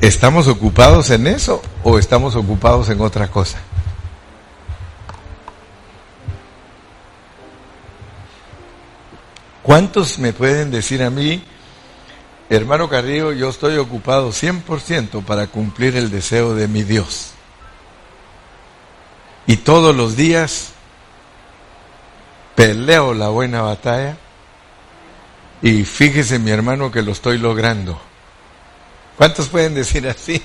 [0.00, 3.58] ¿estamos ocupados en eso o estamos ocupados en otra cosa?
[9.66, 11.42] ¿Cuántos me pueden decir a mí,
[12.48, 17.32] hermano Carrillo, yo estoy ocupado 100% para cumplir el deseo de mi Dios?
[19.48, 20.68] Y todos los días
[22.54, 24.16] peleo la buena batalla
[25.60, 28.00] y fíjese mi hermano que lo estoy logrando.
[29.16, 30.40] ¿Cuántos pueden decir así?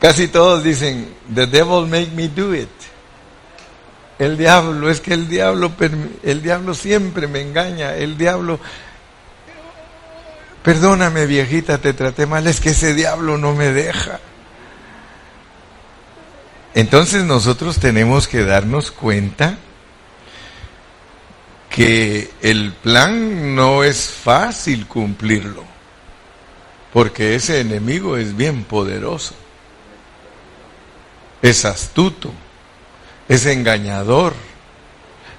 [0.00, 2.70] Casi todos dicen, the devil make me do it.
[4.18, 5.72] El diablo, es que el diablo,
[6.22, 8.58] el diablo siempre me engaña, el diablo,
[10.62, 14.20] perdóname viejita, te traté mal, es que ese diablo no me deja.
[16.74, 19.58] Entonces nosotros tenemos que darnos cuenta
[21.68, 25.64] que el plan no es fácil cumplirlo,
[26.90, 29.34] porque ese enemigo es bien poderoso
[31.42, 32.32] es astuto,
[33.28, 34.34] es engañador,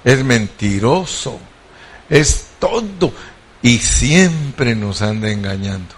[0.04, 1.38] es mentiroso,
[2.08, 3.12] es todo
[3.62, 5.94] y siempre nos anda engañando.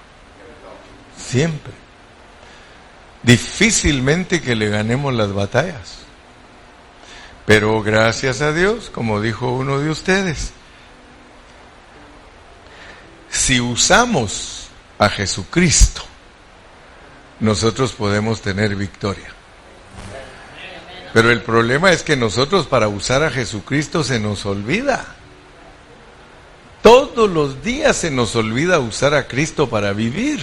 [1.16, 1.72] Siempre.
[3.22, 5.98] Difícilmente que le ganemos las batallas.
[7.46, 10.52] Pero gracias a Dios, como dijo uno de ustedes,
[13.30, 16.02] si usamos a Jesucristo,
[17.40, 19.34] nosotros podemos tener victoria.
[21.14, 25.14] Pero el problema es que nosotros para usar a Jesucristo se nos olvida.
[26.82, 30.40] Todos los días se nos olvida usar a Cristo para vivir.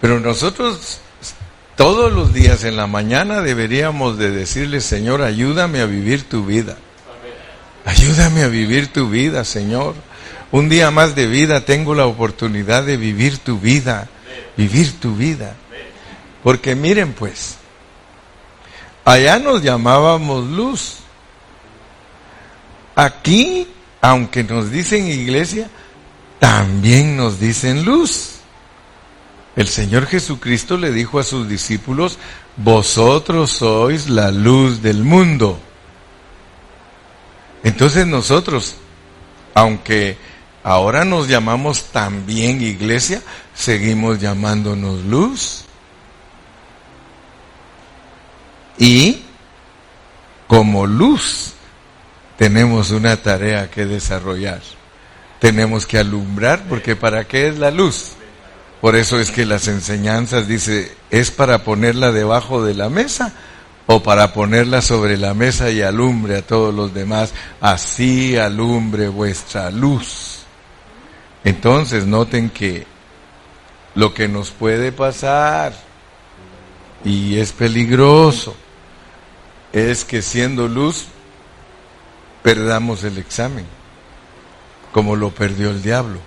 [0.00, 1.00] Pero nosotros
[1.76, 6.78] todos los días en la mañana deberíamos de decirle, Señor, ayúdame a vivir tu vida.
[7.84, 9.94] Ayúdame a vivir tu vida, Señor.
[10.50, 14.08] Un día más de vida tengo la oportunidad de vivir tu vida,
[14.56, 15.56] vivir tu vida.
[16.42, 17.58] Porque miren pues,
[19.04, 20.96] Allá nos llamábamos luz.
[22.96, 23.66] Aquí,
[24.00, 25.68] aunque nos dicen iglesia,
[26.38, 28.36] también nos dicen luz.
[29.56, 32.18] El Señor Jesucristo le dijo a sus discípulos,
[32.56, 35.58] vosotros sois la luz del mundo.
[37.62, 38.76] Entonces nosotros,
[39.54, 40.18] aunque
[40.62, 43.22] ahora nos llamamos también iglesia,
[43.54, 45.64] seguimos llamándonos luz.
[48.78, 49.22] Y
[50.46, 51.54] como luz
[52.36, 54.60] tenemos una tarea que desarrollar.
[55.40, 58.12] Tenemos que alumbrar porque ¿para qué es la luz?
[58.80, 63.32] Por eso es que las enseñanzas dice, ¿es para ponerla debajo de la mesa
[63.86, 67.32] o para ponerla sobre la mesa y alumbre a todos los demás?
[67.60, 70.40] Así alumbre vuestra luz.
[71.44, 72.86] Entonces noten que
[73.94, 75.72] lo que nos puede pasar
[77.04, 78.56] y es peligroso
[79.74, 81.06] es que siendo luz
[82.42, 83.66] perdamos el examen,
[84.92, 86.20] como lo perdió el diablo.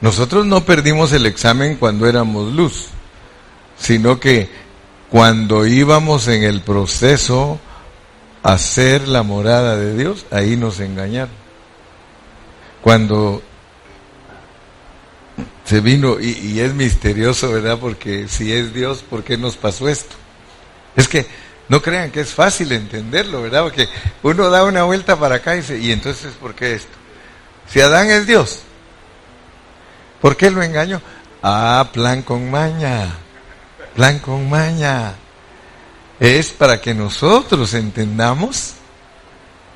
[0.00, 2.88] Nosotros no perdimos el examen cuando éramos luz,
[3.78, 4.50] sino que
[5.10, 7.60] cuando íbamos en el proceso
[8.42, 11.34] a ser la morada de Dios, ahí nos engañaron.
[12.82, 13.42] Cuando
[15.64, 17.78] se vino, y, es misterioso, ¿verdad?
[17.78, 20.16] Porque si es Dios, ¿por qué nos pasó esto?
[20.98, 21.26] Es que
[21.68, 23.62] no crean que es fácil entenderlo, ¿verdad?
[23.62, 23.88] Porque
[24.24, 26.90] uno da una vuelta para acá y dice, ¿y entonces por qué esto?
[27.68, 28.62] Si Adán es Dios,
[30.20, 31.00] ¿por qué lo engañó?
[31.40, 33.14] Ah, plan con maña,
[33.94, 35.14] plan con maña.
[36.18, 38.72] Es para que nosotros entendamos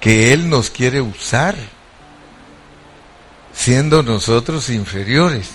[0.01, 1.55] que Él nos quiere usar,
[3.55, 5.51] siendo nosotros inferiores.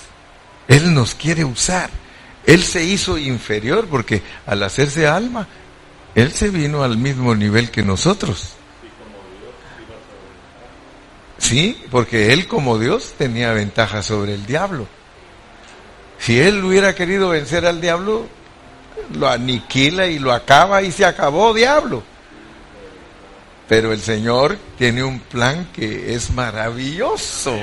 [0.70, 1.90] Él nos quiere usar.
[2.48, 5.48] Él se hizo inferior porque al hacerse alma,
[6.16, 8.54] Él se vino al mismo nivel que nosotros.
[11.38, 14.88] Sí, porque Él como Dios tenía ventaja sobre el diablo.
[16.20, 18.26] Si Él hubiera querido vencer al diablo,
[19.14, 22.02] lo aniquila y lo acaba y se acabó diablo.
[23.68, 27.60] Pero el Señor tiene un plan que es maravilloso.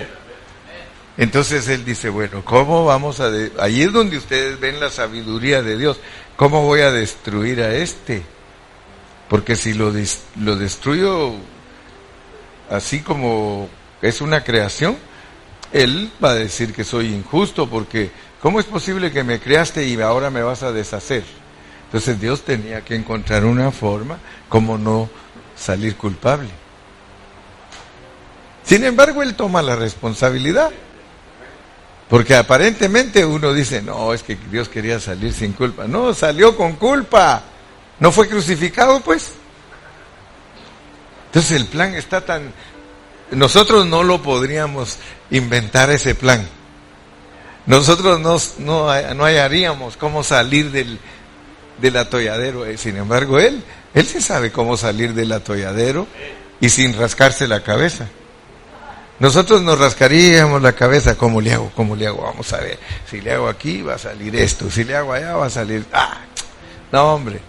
[1.17, 3.31] Entonces Él dice, bueno, ¿cómo vamos a...
[3.61, 5.99] Ahí es donde ustedes ven la sabiduría de Dios.
[6.37, 8.23] ¿Cómo voy a destruir a este?
[9.29, 9.93] Porque si lo,
[10.41, 11.35] lo destruyo
[12.71, 13.69] así como
[14.03, 14.97] es una creación,
[15.73, 18.11] Él va a decir que soy injusto porque
[18.41, 21.25] ¿cómo es posible que me creaste y ahora me vas a deshacer?
[21.87, 25.09] Entonces Dios tenía que encontrar una forma como no
[25.57, 26.49] salir culpable.
[28.65, 30.73] Sin embargo, él toma la responsabilidad.
[32.09, 35.87] Porque aparentemente uno dice, no, es que Dios quería salir sin culpa.
[35.87, 37.43] No, salió con culpa.
[37.99, 39.33] No fue crucificado, pues.
[41.27, 42.53] Entonces el plan está tan...
[43.31, 44.99] Nosotros no lo podríamos
[45.31, 46.47] inventar ese plan.
[47.67, 50.99] Nosotros no, no, no hallaríamos cómo salir del,
[51.81, 52.67] del atolladero.
[52.67, 53.63] Eh, sin embargo, él,
[53.95, 56.07] él sí sabe cómo salir del atolladero
[56.61, 58.09] y sin rascarse la cabeza.
[59.19, 61.71] Nosotros nos rascaríamos la cabeza, ¿cómo le hago?
[61.77, 62.23] ¿Cómo le hago?
[62.23, 62.79] Vamos a ver.
[63.09, 65.85] Si le hago aquí va a salir esto, si le hago allá va a salir...
[65.93, 66.19] ¡Ah!
[66.91, 67.41] No, hombre.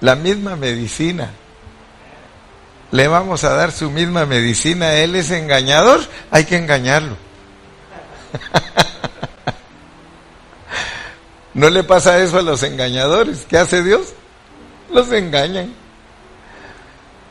[0.00, 1.30] La misma medicina.
[2.92, 4.94] Le vamos a dar su misma medicina.
[4.94, 6.00] Él es engañador,
[6.30, 7.16] hay que engañarlo.
[11.54, 13.44] ¿No le pasa eso a los engañadores?
[13.48, 14.14] ¿Qué hace Dios?
[14.92, 15.74] Los engañan.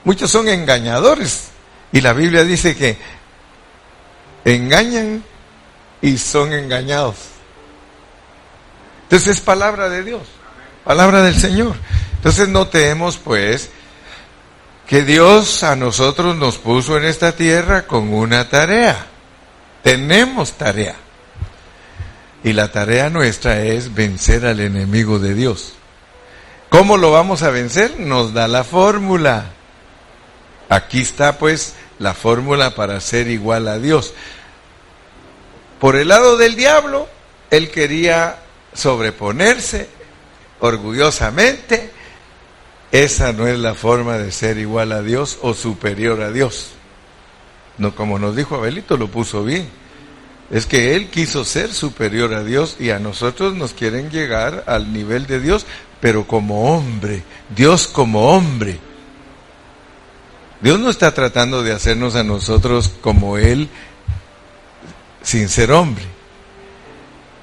[0.03, 1.49] Muchos son engañadores.
[1.91, 2.97] Y la Biblia dice que
[4.45, 5.23] engañan
[6.01, 7.15] y son engañados.
[9.03, 10.21] Entonces es palabra de Dios,
[10.83, 11.75] palabra del Señor.
[12.17, 13.69] Entonces notemos pues
[14.87, 19.07] que Dios a nosotros nos puso en esta tierra con una tarea.
[19.83, 20.95] Tenemos tarea.
[22.43, 25.73] Y la tarea nuestra es vencer al enemigo de Dios.
[26.69, 27.99] ¿Cómo lo vamos a vencer?
[27.99, 29.51] Nos da la fórmula.
[30.69, 34.13] Aquí está pues la fórmula para ser igual a Dios.
[35.79, 37.07] Por el lado del diablo,
[37.51, 38.39] él quería
[38.73, 39.89] sobreponerse
[40.59, 41.91] orgullosamente.
[42.91, 46.71] Esa no es la forma de ser igual a Dios o superior a Dios.
[47.77, 49.69] No, como nos dijo Abelito, lo puso bien.
[50.51, 54.91] Es que Él quiso ser superior a Dios y a nosotros nos quieren llegar al
[54.91, 55.65] nivel de Dios,
[56.01, 57.23] pero como hombre,
[57.55, 58.79] Dios como hombre.
[60.61, 63.69] Dios no está tratando de hacernos a nosotros como Él
[65.21, 66.03] sin ser hombre.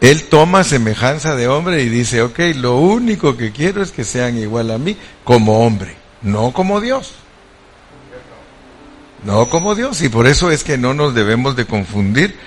[0.00, 4.36] Él toma semejanza de hombre y dice, ok, lo único que quiero es que sean
[4.38, 7.14] igual a mí como hombre, no como Dios.
[9.24, 10.02] No como Dios.
[10.02, 12.38] Y por eso es que no nos debemos de confundir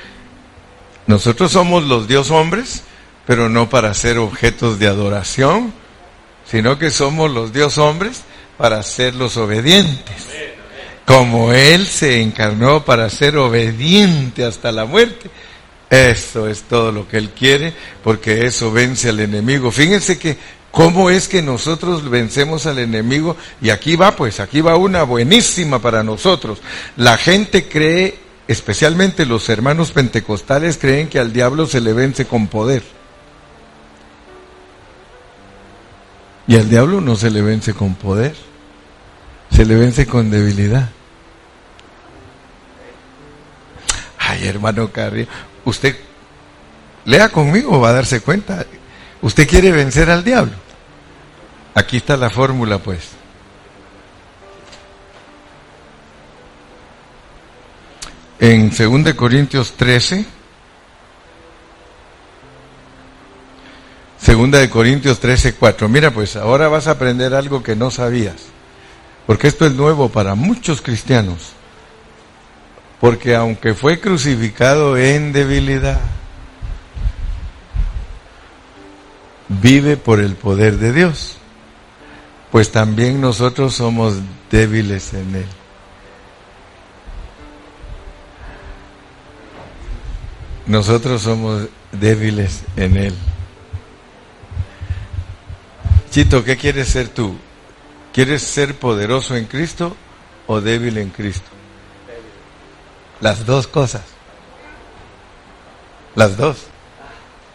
[1.09, 2.83] nosotros somos los Dios hombres,
[3.25, 5.73] pero no para ser objetos de adoración,
[6.45, 8.21] sino que somos los Dios hombres
[8.59, 10.27] para ser los obedientes.
[11.09, 15.31] Como Él se encarnó para ser obediente hasta la muerte.
[15.89, 19.71] Eso es todo lo que Él quiere, porque eso vence al enemigo.
[19.71, 20.37] Fíjense que
[20.71, 23.35] ¿Cómo es que nosotros vencemos al enemigo?
[23.59, 26.59] Y aquí va, pues, aquí va una buenísima para nosotros.
[26.95, 32.45] La gente cree especialmente los hermanos pentecostales creen que al diablo se le vence con
[32.45, 32.83] poder.
[36.47, 38.35] Y al diablo no se le vence con poder,
[39.51, 40.91] se le vence con debilidad.
[44.47, 45.29] Hermano Carrillo,
[45.65, 45.95] usted
[47.05, 48.65] lea conmigo, va a darse cuenta.
[49.21, 50.53] Usted quiere vencer al diablo.
[51.75, 53.19] Aquí está la fórmula, pues.
[58.39, 60.25] en 2 Corintios 13,
[64.25, 65.89] 2 de Corintios 13, 4.
[65.89, 68.35] Mira, pues ahora vas a aprender algo que no sabías,
[69.27, 71.51] porque esto es nuevo para muchos cristianos,
[72.99, 75.99] porque aunque fue crucificado en debilidad,
[79.47, 81.37] vive por el poder de Dios,
[82.51, 84.15] pues también nosotros somos
[84.51, 85.45] débiles en Él.
[90.65, 93.15] Nosotros somos débiles en Él.
[96.11, 97.35] Chito, ¿qué quieres ser tú?
[98.13, 99.95] ¿Quieres ser poderoso en Cristo
[100.47, 101.58] o débil en Cristo?
[103.21, 104.01] Las dos cosas.
[106.15, 106.57] Las dos.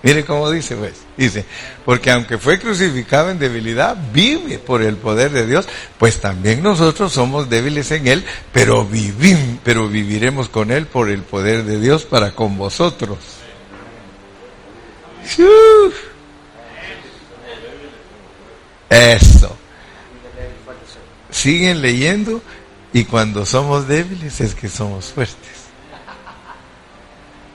[0.02, 0.92] Mire cómo dice, pues.
[1.16, 1.46] Dice,
[1.84, 7.12] porque aunque fue crucificado en debilidad, vive por el poder de Dios, pues también nosotros
[7.12, 12.04] somos débiles en Él, pero vivim, pero viviremos con Él por el poder de Dios
[12.04, 13.18] para con vosotros.
[15.38, 15.94] Uf.
[18.90, 19.56] Eso.
[21.30, 22.42] Siguen leyendo
[22.94, 25.64] y cuando somos débiles es que somos fuertes.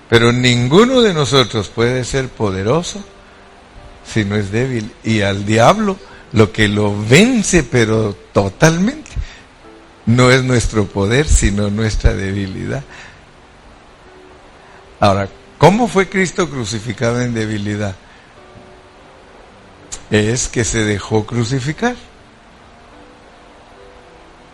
[0.10, 3.02] Pero ninguno de nosotros puede ser poderoso
[4.06, 4.92] si no es débil.
[5.02, 5.98] Y al diablo
[6.34, 9.12] lo que lo vence, pero totalmente,
[10.06, 12.84] no es nuestro poder, sino nuestra debilidad.
[15.00, 17.96] Ahora, ¿cómo fue Cristo crucificado en debilidad?
[20.12, 21.96] Es que se dejó crucificar.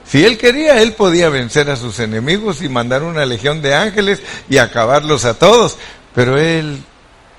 [0.07, 4.21] Si él quería, él podía vencer a sus enemigos y mandar una legión de ángeles
[4.49, 5.77] y acabarlos a todos.
[6.13, 6.83] Pero él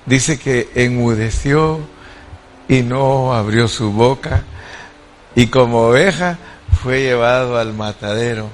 [0.04, 1.80] dice que enmudeció
[2.68, 4.42] y no abrió su boca
[5.36, 6.38] y como oveja
[6.82, 8.48] fue llevado al matadero.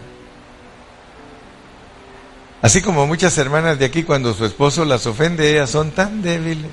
[2.60, 6.70] Así como muchas hermanas de aquí cuando su esposo las ofende, ellas son tan débiles.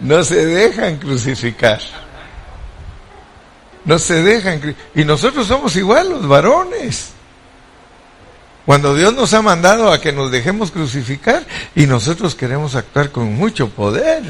[0.00, 1.80] No se dejan crucificar.
[3.84, 4.76] No se dejan.
[4.94, 7.10] Y nosotros somos igual, los varones.
[8.66, 13.32] Cuando Dios nos ha mandado a que nos dejemos crucificar y nosotros queremos actuar con
[13.34, 14.22] mucho poder.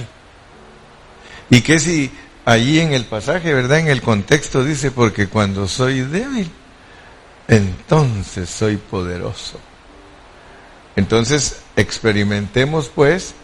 [1.50, 2.12] Y que si
[2.44, 3.80] allí en el pasaje, ¿verdad?
[3.80, 6.50] En el contexto dice, porque cuando soy débil,
[7.48, 9.58] entonces soy poderoso.
[10.94, 13.34] Entonces experimentemos pues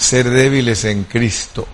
[0.00, 1.68] ser débiles en Cristo.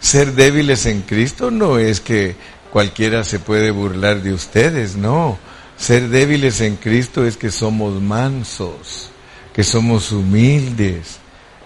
[0.00, 2.34] Ser débiles en Cristo no es que
[2.72, 5.38] cualquiera se puede burlar de ustedes, no.
[5.76, 9.10] Ser débiles en Cristo es que somos mansos,
[9.54, 11.18] que somos humildes,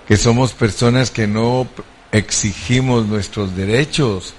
[0.07, 1.66] que somos personas que no
[2.12, 4.35] exigimos nuestros derechos,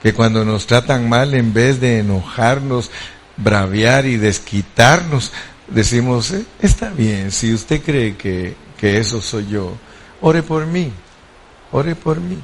[0.00, 2.92] que cuando nos tratan mal, en vez de enojarnos,
[3.36, 5.32] braviar y desquitarnos,
[5.66, 9.76] decimos, eh, está bien, si usted cree que, que eso soy yo,
[10.20, 10.92] ore por mí,
[11.72, 12.38] ore por mí.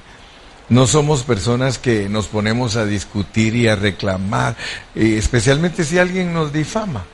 [0.69, 4.57] No somos personas que nos ponemos a discutir y a reclamar,
[4.95, 7.05] especialmente si alguien nos difama.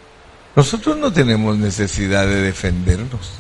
[0.54, 3.32] Nosotros no tenemos necesidad de defendernos.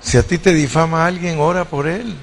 [0.00, 2.14] Si a ti te difama alguien, ora por él.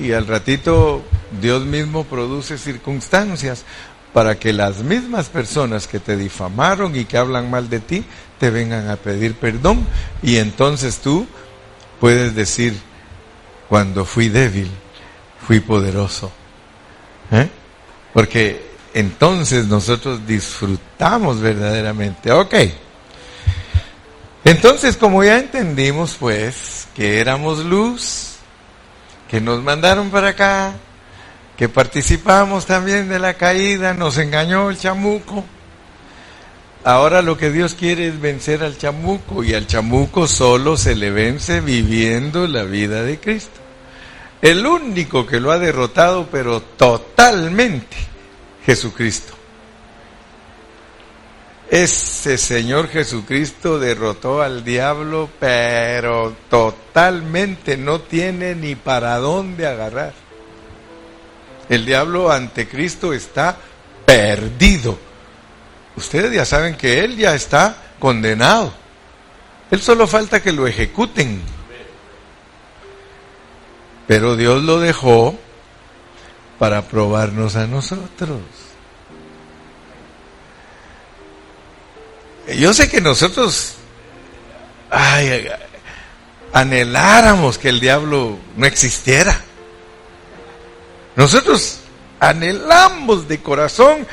[0.00, 1.02] Y al ratito
[1.40, 3.64] Dios mismo produce circunstancias
[4.12, 8.04] para que las mismas personas que te difamaron y que hablan mal de ti
[8.38, 9.86] te vengan a pedir perdón
[10.22, 11.26] y entonces tú
[12.02, 12.76] puedes decir,
[13.68, 14.68] cuando fui débil,
[15.46, 16.32] fui poderoso.
[17.30, 17.48] ¿Eh?
[18.12, 22.32] Porque entonces nosotros disfrutamos verdaderamente.
[22.32, 22.54] Ok.
[24.44, 28.32] Entonces, como ya entendimos, pues, que éramos luz,
[29.30, 30.72] que nos mandaron para acá,
[31.56, 35.44] que participamos también de la caída, nos engañó el chamuco,
[36.84, 41.12] Ahora lo que Dios quiere es vencer al chamuco y al chamuco solo se le
[41.12, 43.60] vence viviendo la vida de Cristo.
[44.40, 47.96] El único que lo ha derrotado, pero totalmente,
[48.66, 49.32] Jesucristo.
[51.70, 60.12] Ese Señor Jesucristo derrotó al diablo, pero totalmente no tiene ni para dónde agarrar.
[61.68, 63.56] El diablo ante Cristo está
[64.04, 65.11] perdido
[65.96, 68.72] ustedes ya saben que él ya está condenado.
[69.70, 71.42] Él solo falta que lo ejecuten.
[74.06, 75.38] Pero Dios lo dejó
[76.58, 78.40] para probarnos a nosotros.
[82.48, 83.76] Yo sé que nosotros
[84.92, 85.48] ay,
[86.52, 89.40] anheláramos que el diablo no existiera.
[91.16, 91.80] Nosotros
[92.20, 94.06] anhelamos de corazón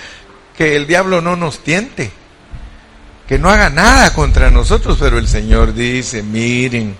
[0.59, 2.11] que el diablo no nos tiente,
[3.29, 6.97] que no haga nada contra nosotros, pero el Señor dice, miren,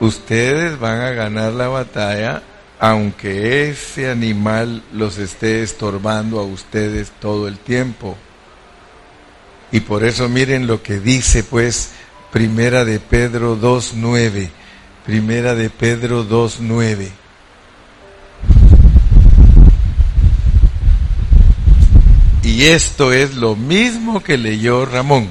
[0.00, 2.42] ustedes van a ganar la batalla
[2.80, 8.16] aunque ese animal los esté estorbando a ustedes todo el tiempo.
[9.70, 11.90] Y por eso miren lo que dice pues
[12.32, 14.50] Primera de Pedro 2.9.
[15.06, 17.10] Primera de Pedro 2.9.
[22.60, 25.30] Y esto es lo mismo que leyó Ramón.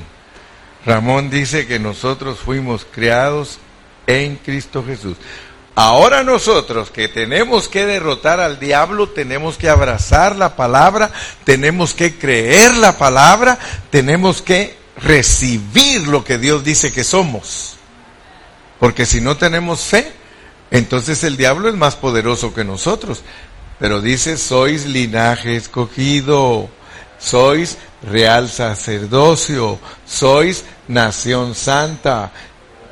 [0.84, 3.60] Ramón dice que nosotros fuimos creados
[4.08, 5.16] en Cristo Jesús.
[5.76, 11.12] Ahora nosotros que tenemos que derrotar al diablo, tenemos que abrazar la palabra,
[11.44, 13.60] tenemos que creer la palabra,
[13.92, 17.76] tenemos que recibir lo que Dios dice que somos.
[18.80, 20.12] Porque si no tenemos fe,
[20.72, 23.22] entonces el diablo es más poderoso que nosotros.
[23.78, 26.72] Pero dice, sois linaje escogido,
[27.20, 32.32] sois real sacerdocio, sois nación santa,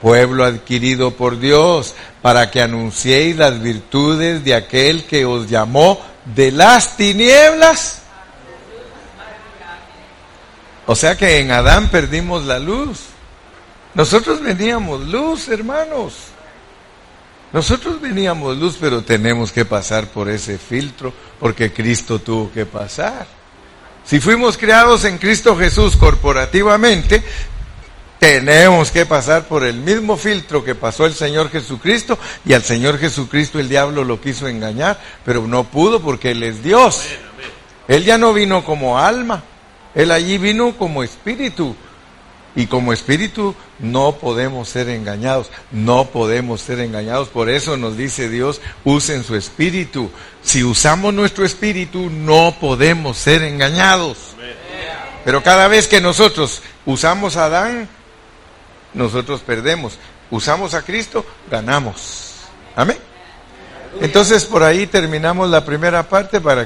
[0.01, 5.99] pueblo adquirido por Dios, para que anunciéis las virtudes de aquel que os llamó
[6.35, 8.01] de las tinieblas.
[10.85, 12.99] O sea que en Adán perdimos la luz.
[13.93, 16.13] Nosotros veníamos luz, hermanos.
[17.51, 23.36] Nosotros veníamos luz, pero tenemos que pasar por ese filtro porque Cristo tuvo que pasar.
[24.07, 27.21] Si fuimos creados en Cristo Jesús corporativamente,
[28.19, 32.99] tenemos que pasar por el mismo filtro que pasó el Señor Jesucristo y al Señor
[32.99, 37.03] Jesucristo el diablo lo quiso engañar, pero no pudo porque Él es Dios.
[37.89, 39.43] Él ya no vino como alma,
[39.93, 41.75] Él allí vino como espíritu.
[42.57, 47.29] Y como espíritu no podemos ser engañados, no podemos ser engañados.
[47.29, 50.09] Por eso nos dice Dios, usen su espíritu.
[50.41, 54.17] Si usamos nuestro espíritu, no podemos ser engañados.
[55.23, 57.87] Pero cada vez que nosotros usamos a Adán,
[58.95, 59.99] nosotros perdemos.
[60.31, 62.37] Usamos a Cristo, ganamos.
[62.75, 62.97] Amén.
[64.01, 66.55] Entonces por ahí terminamos la primera parte para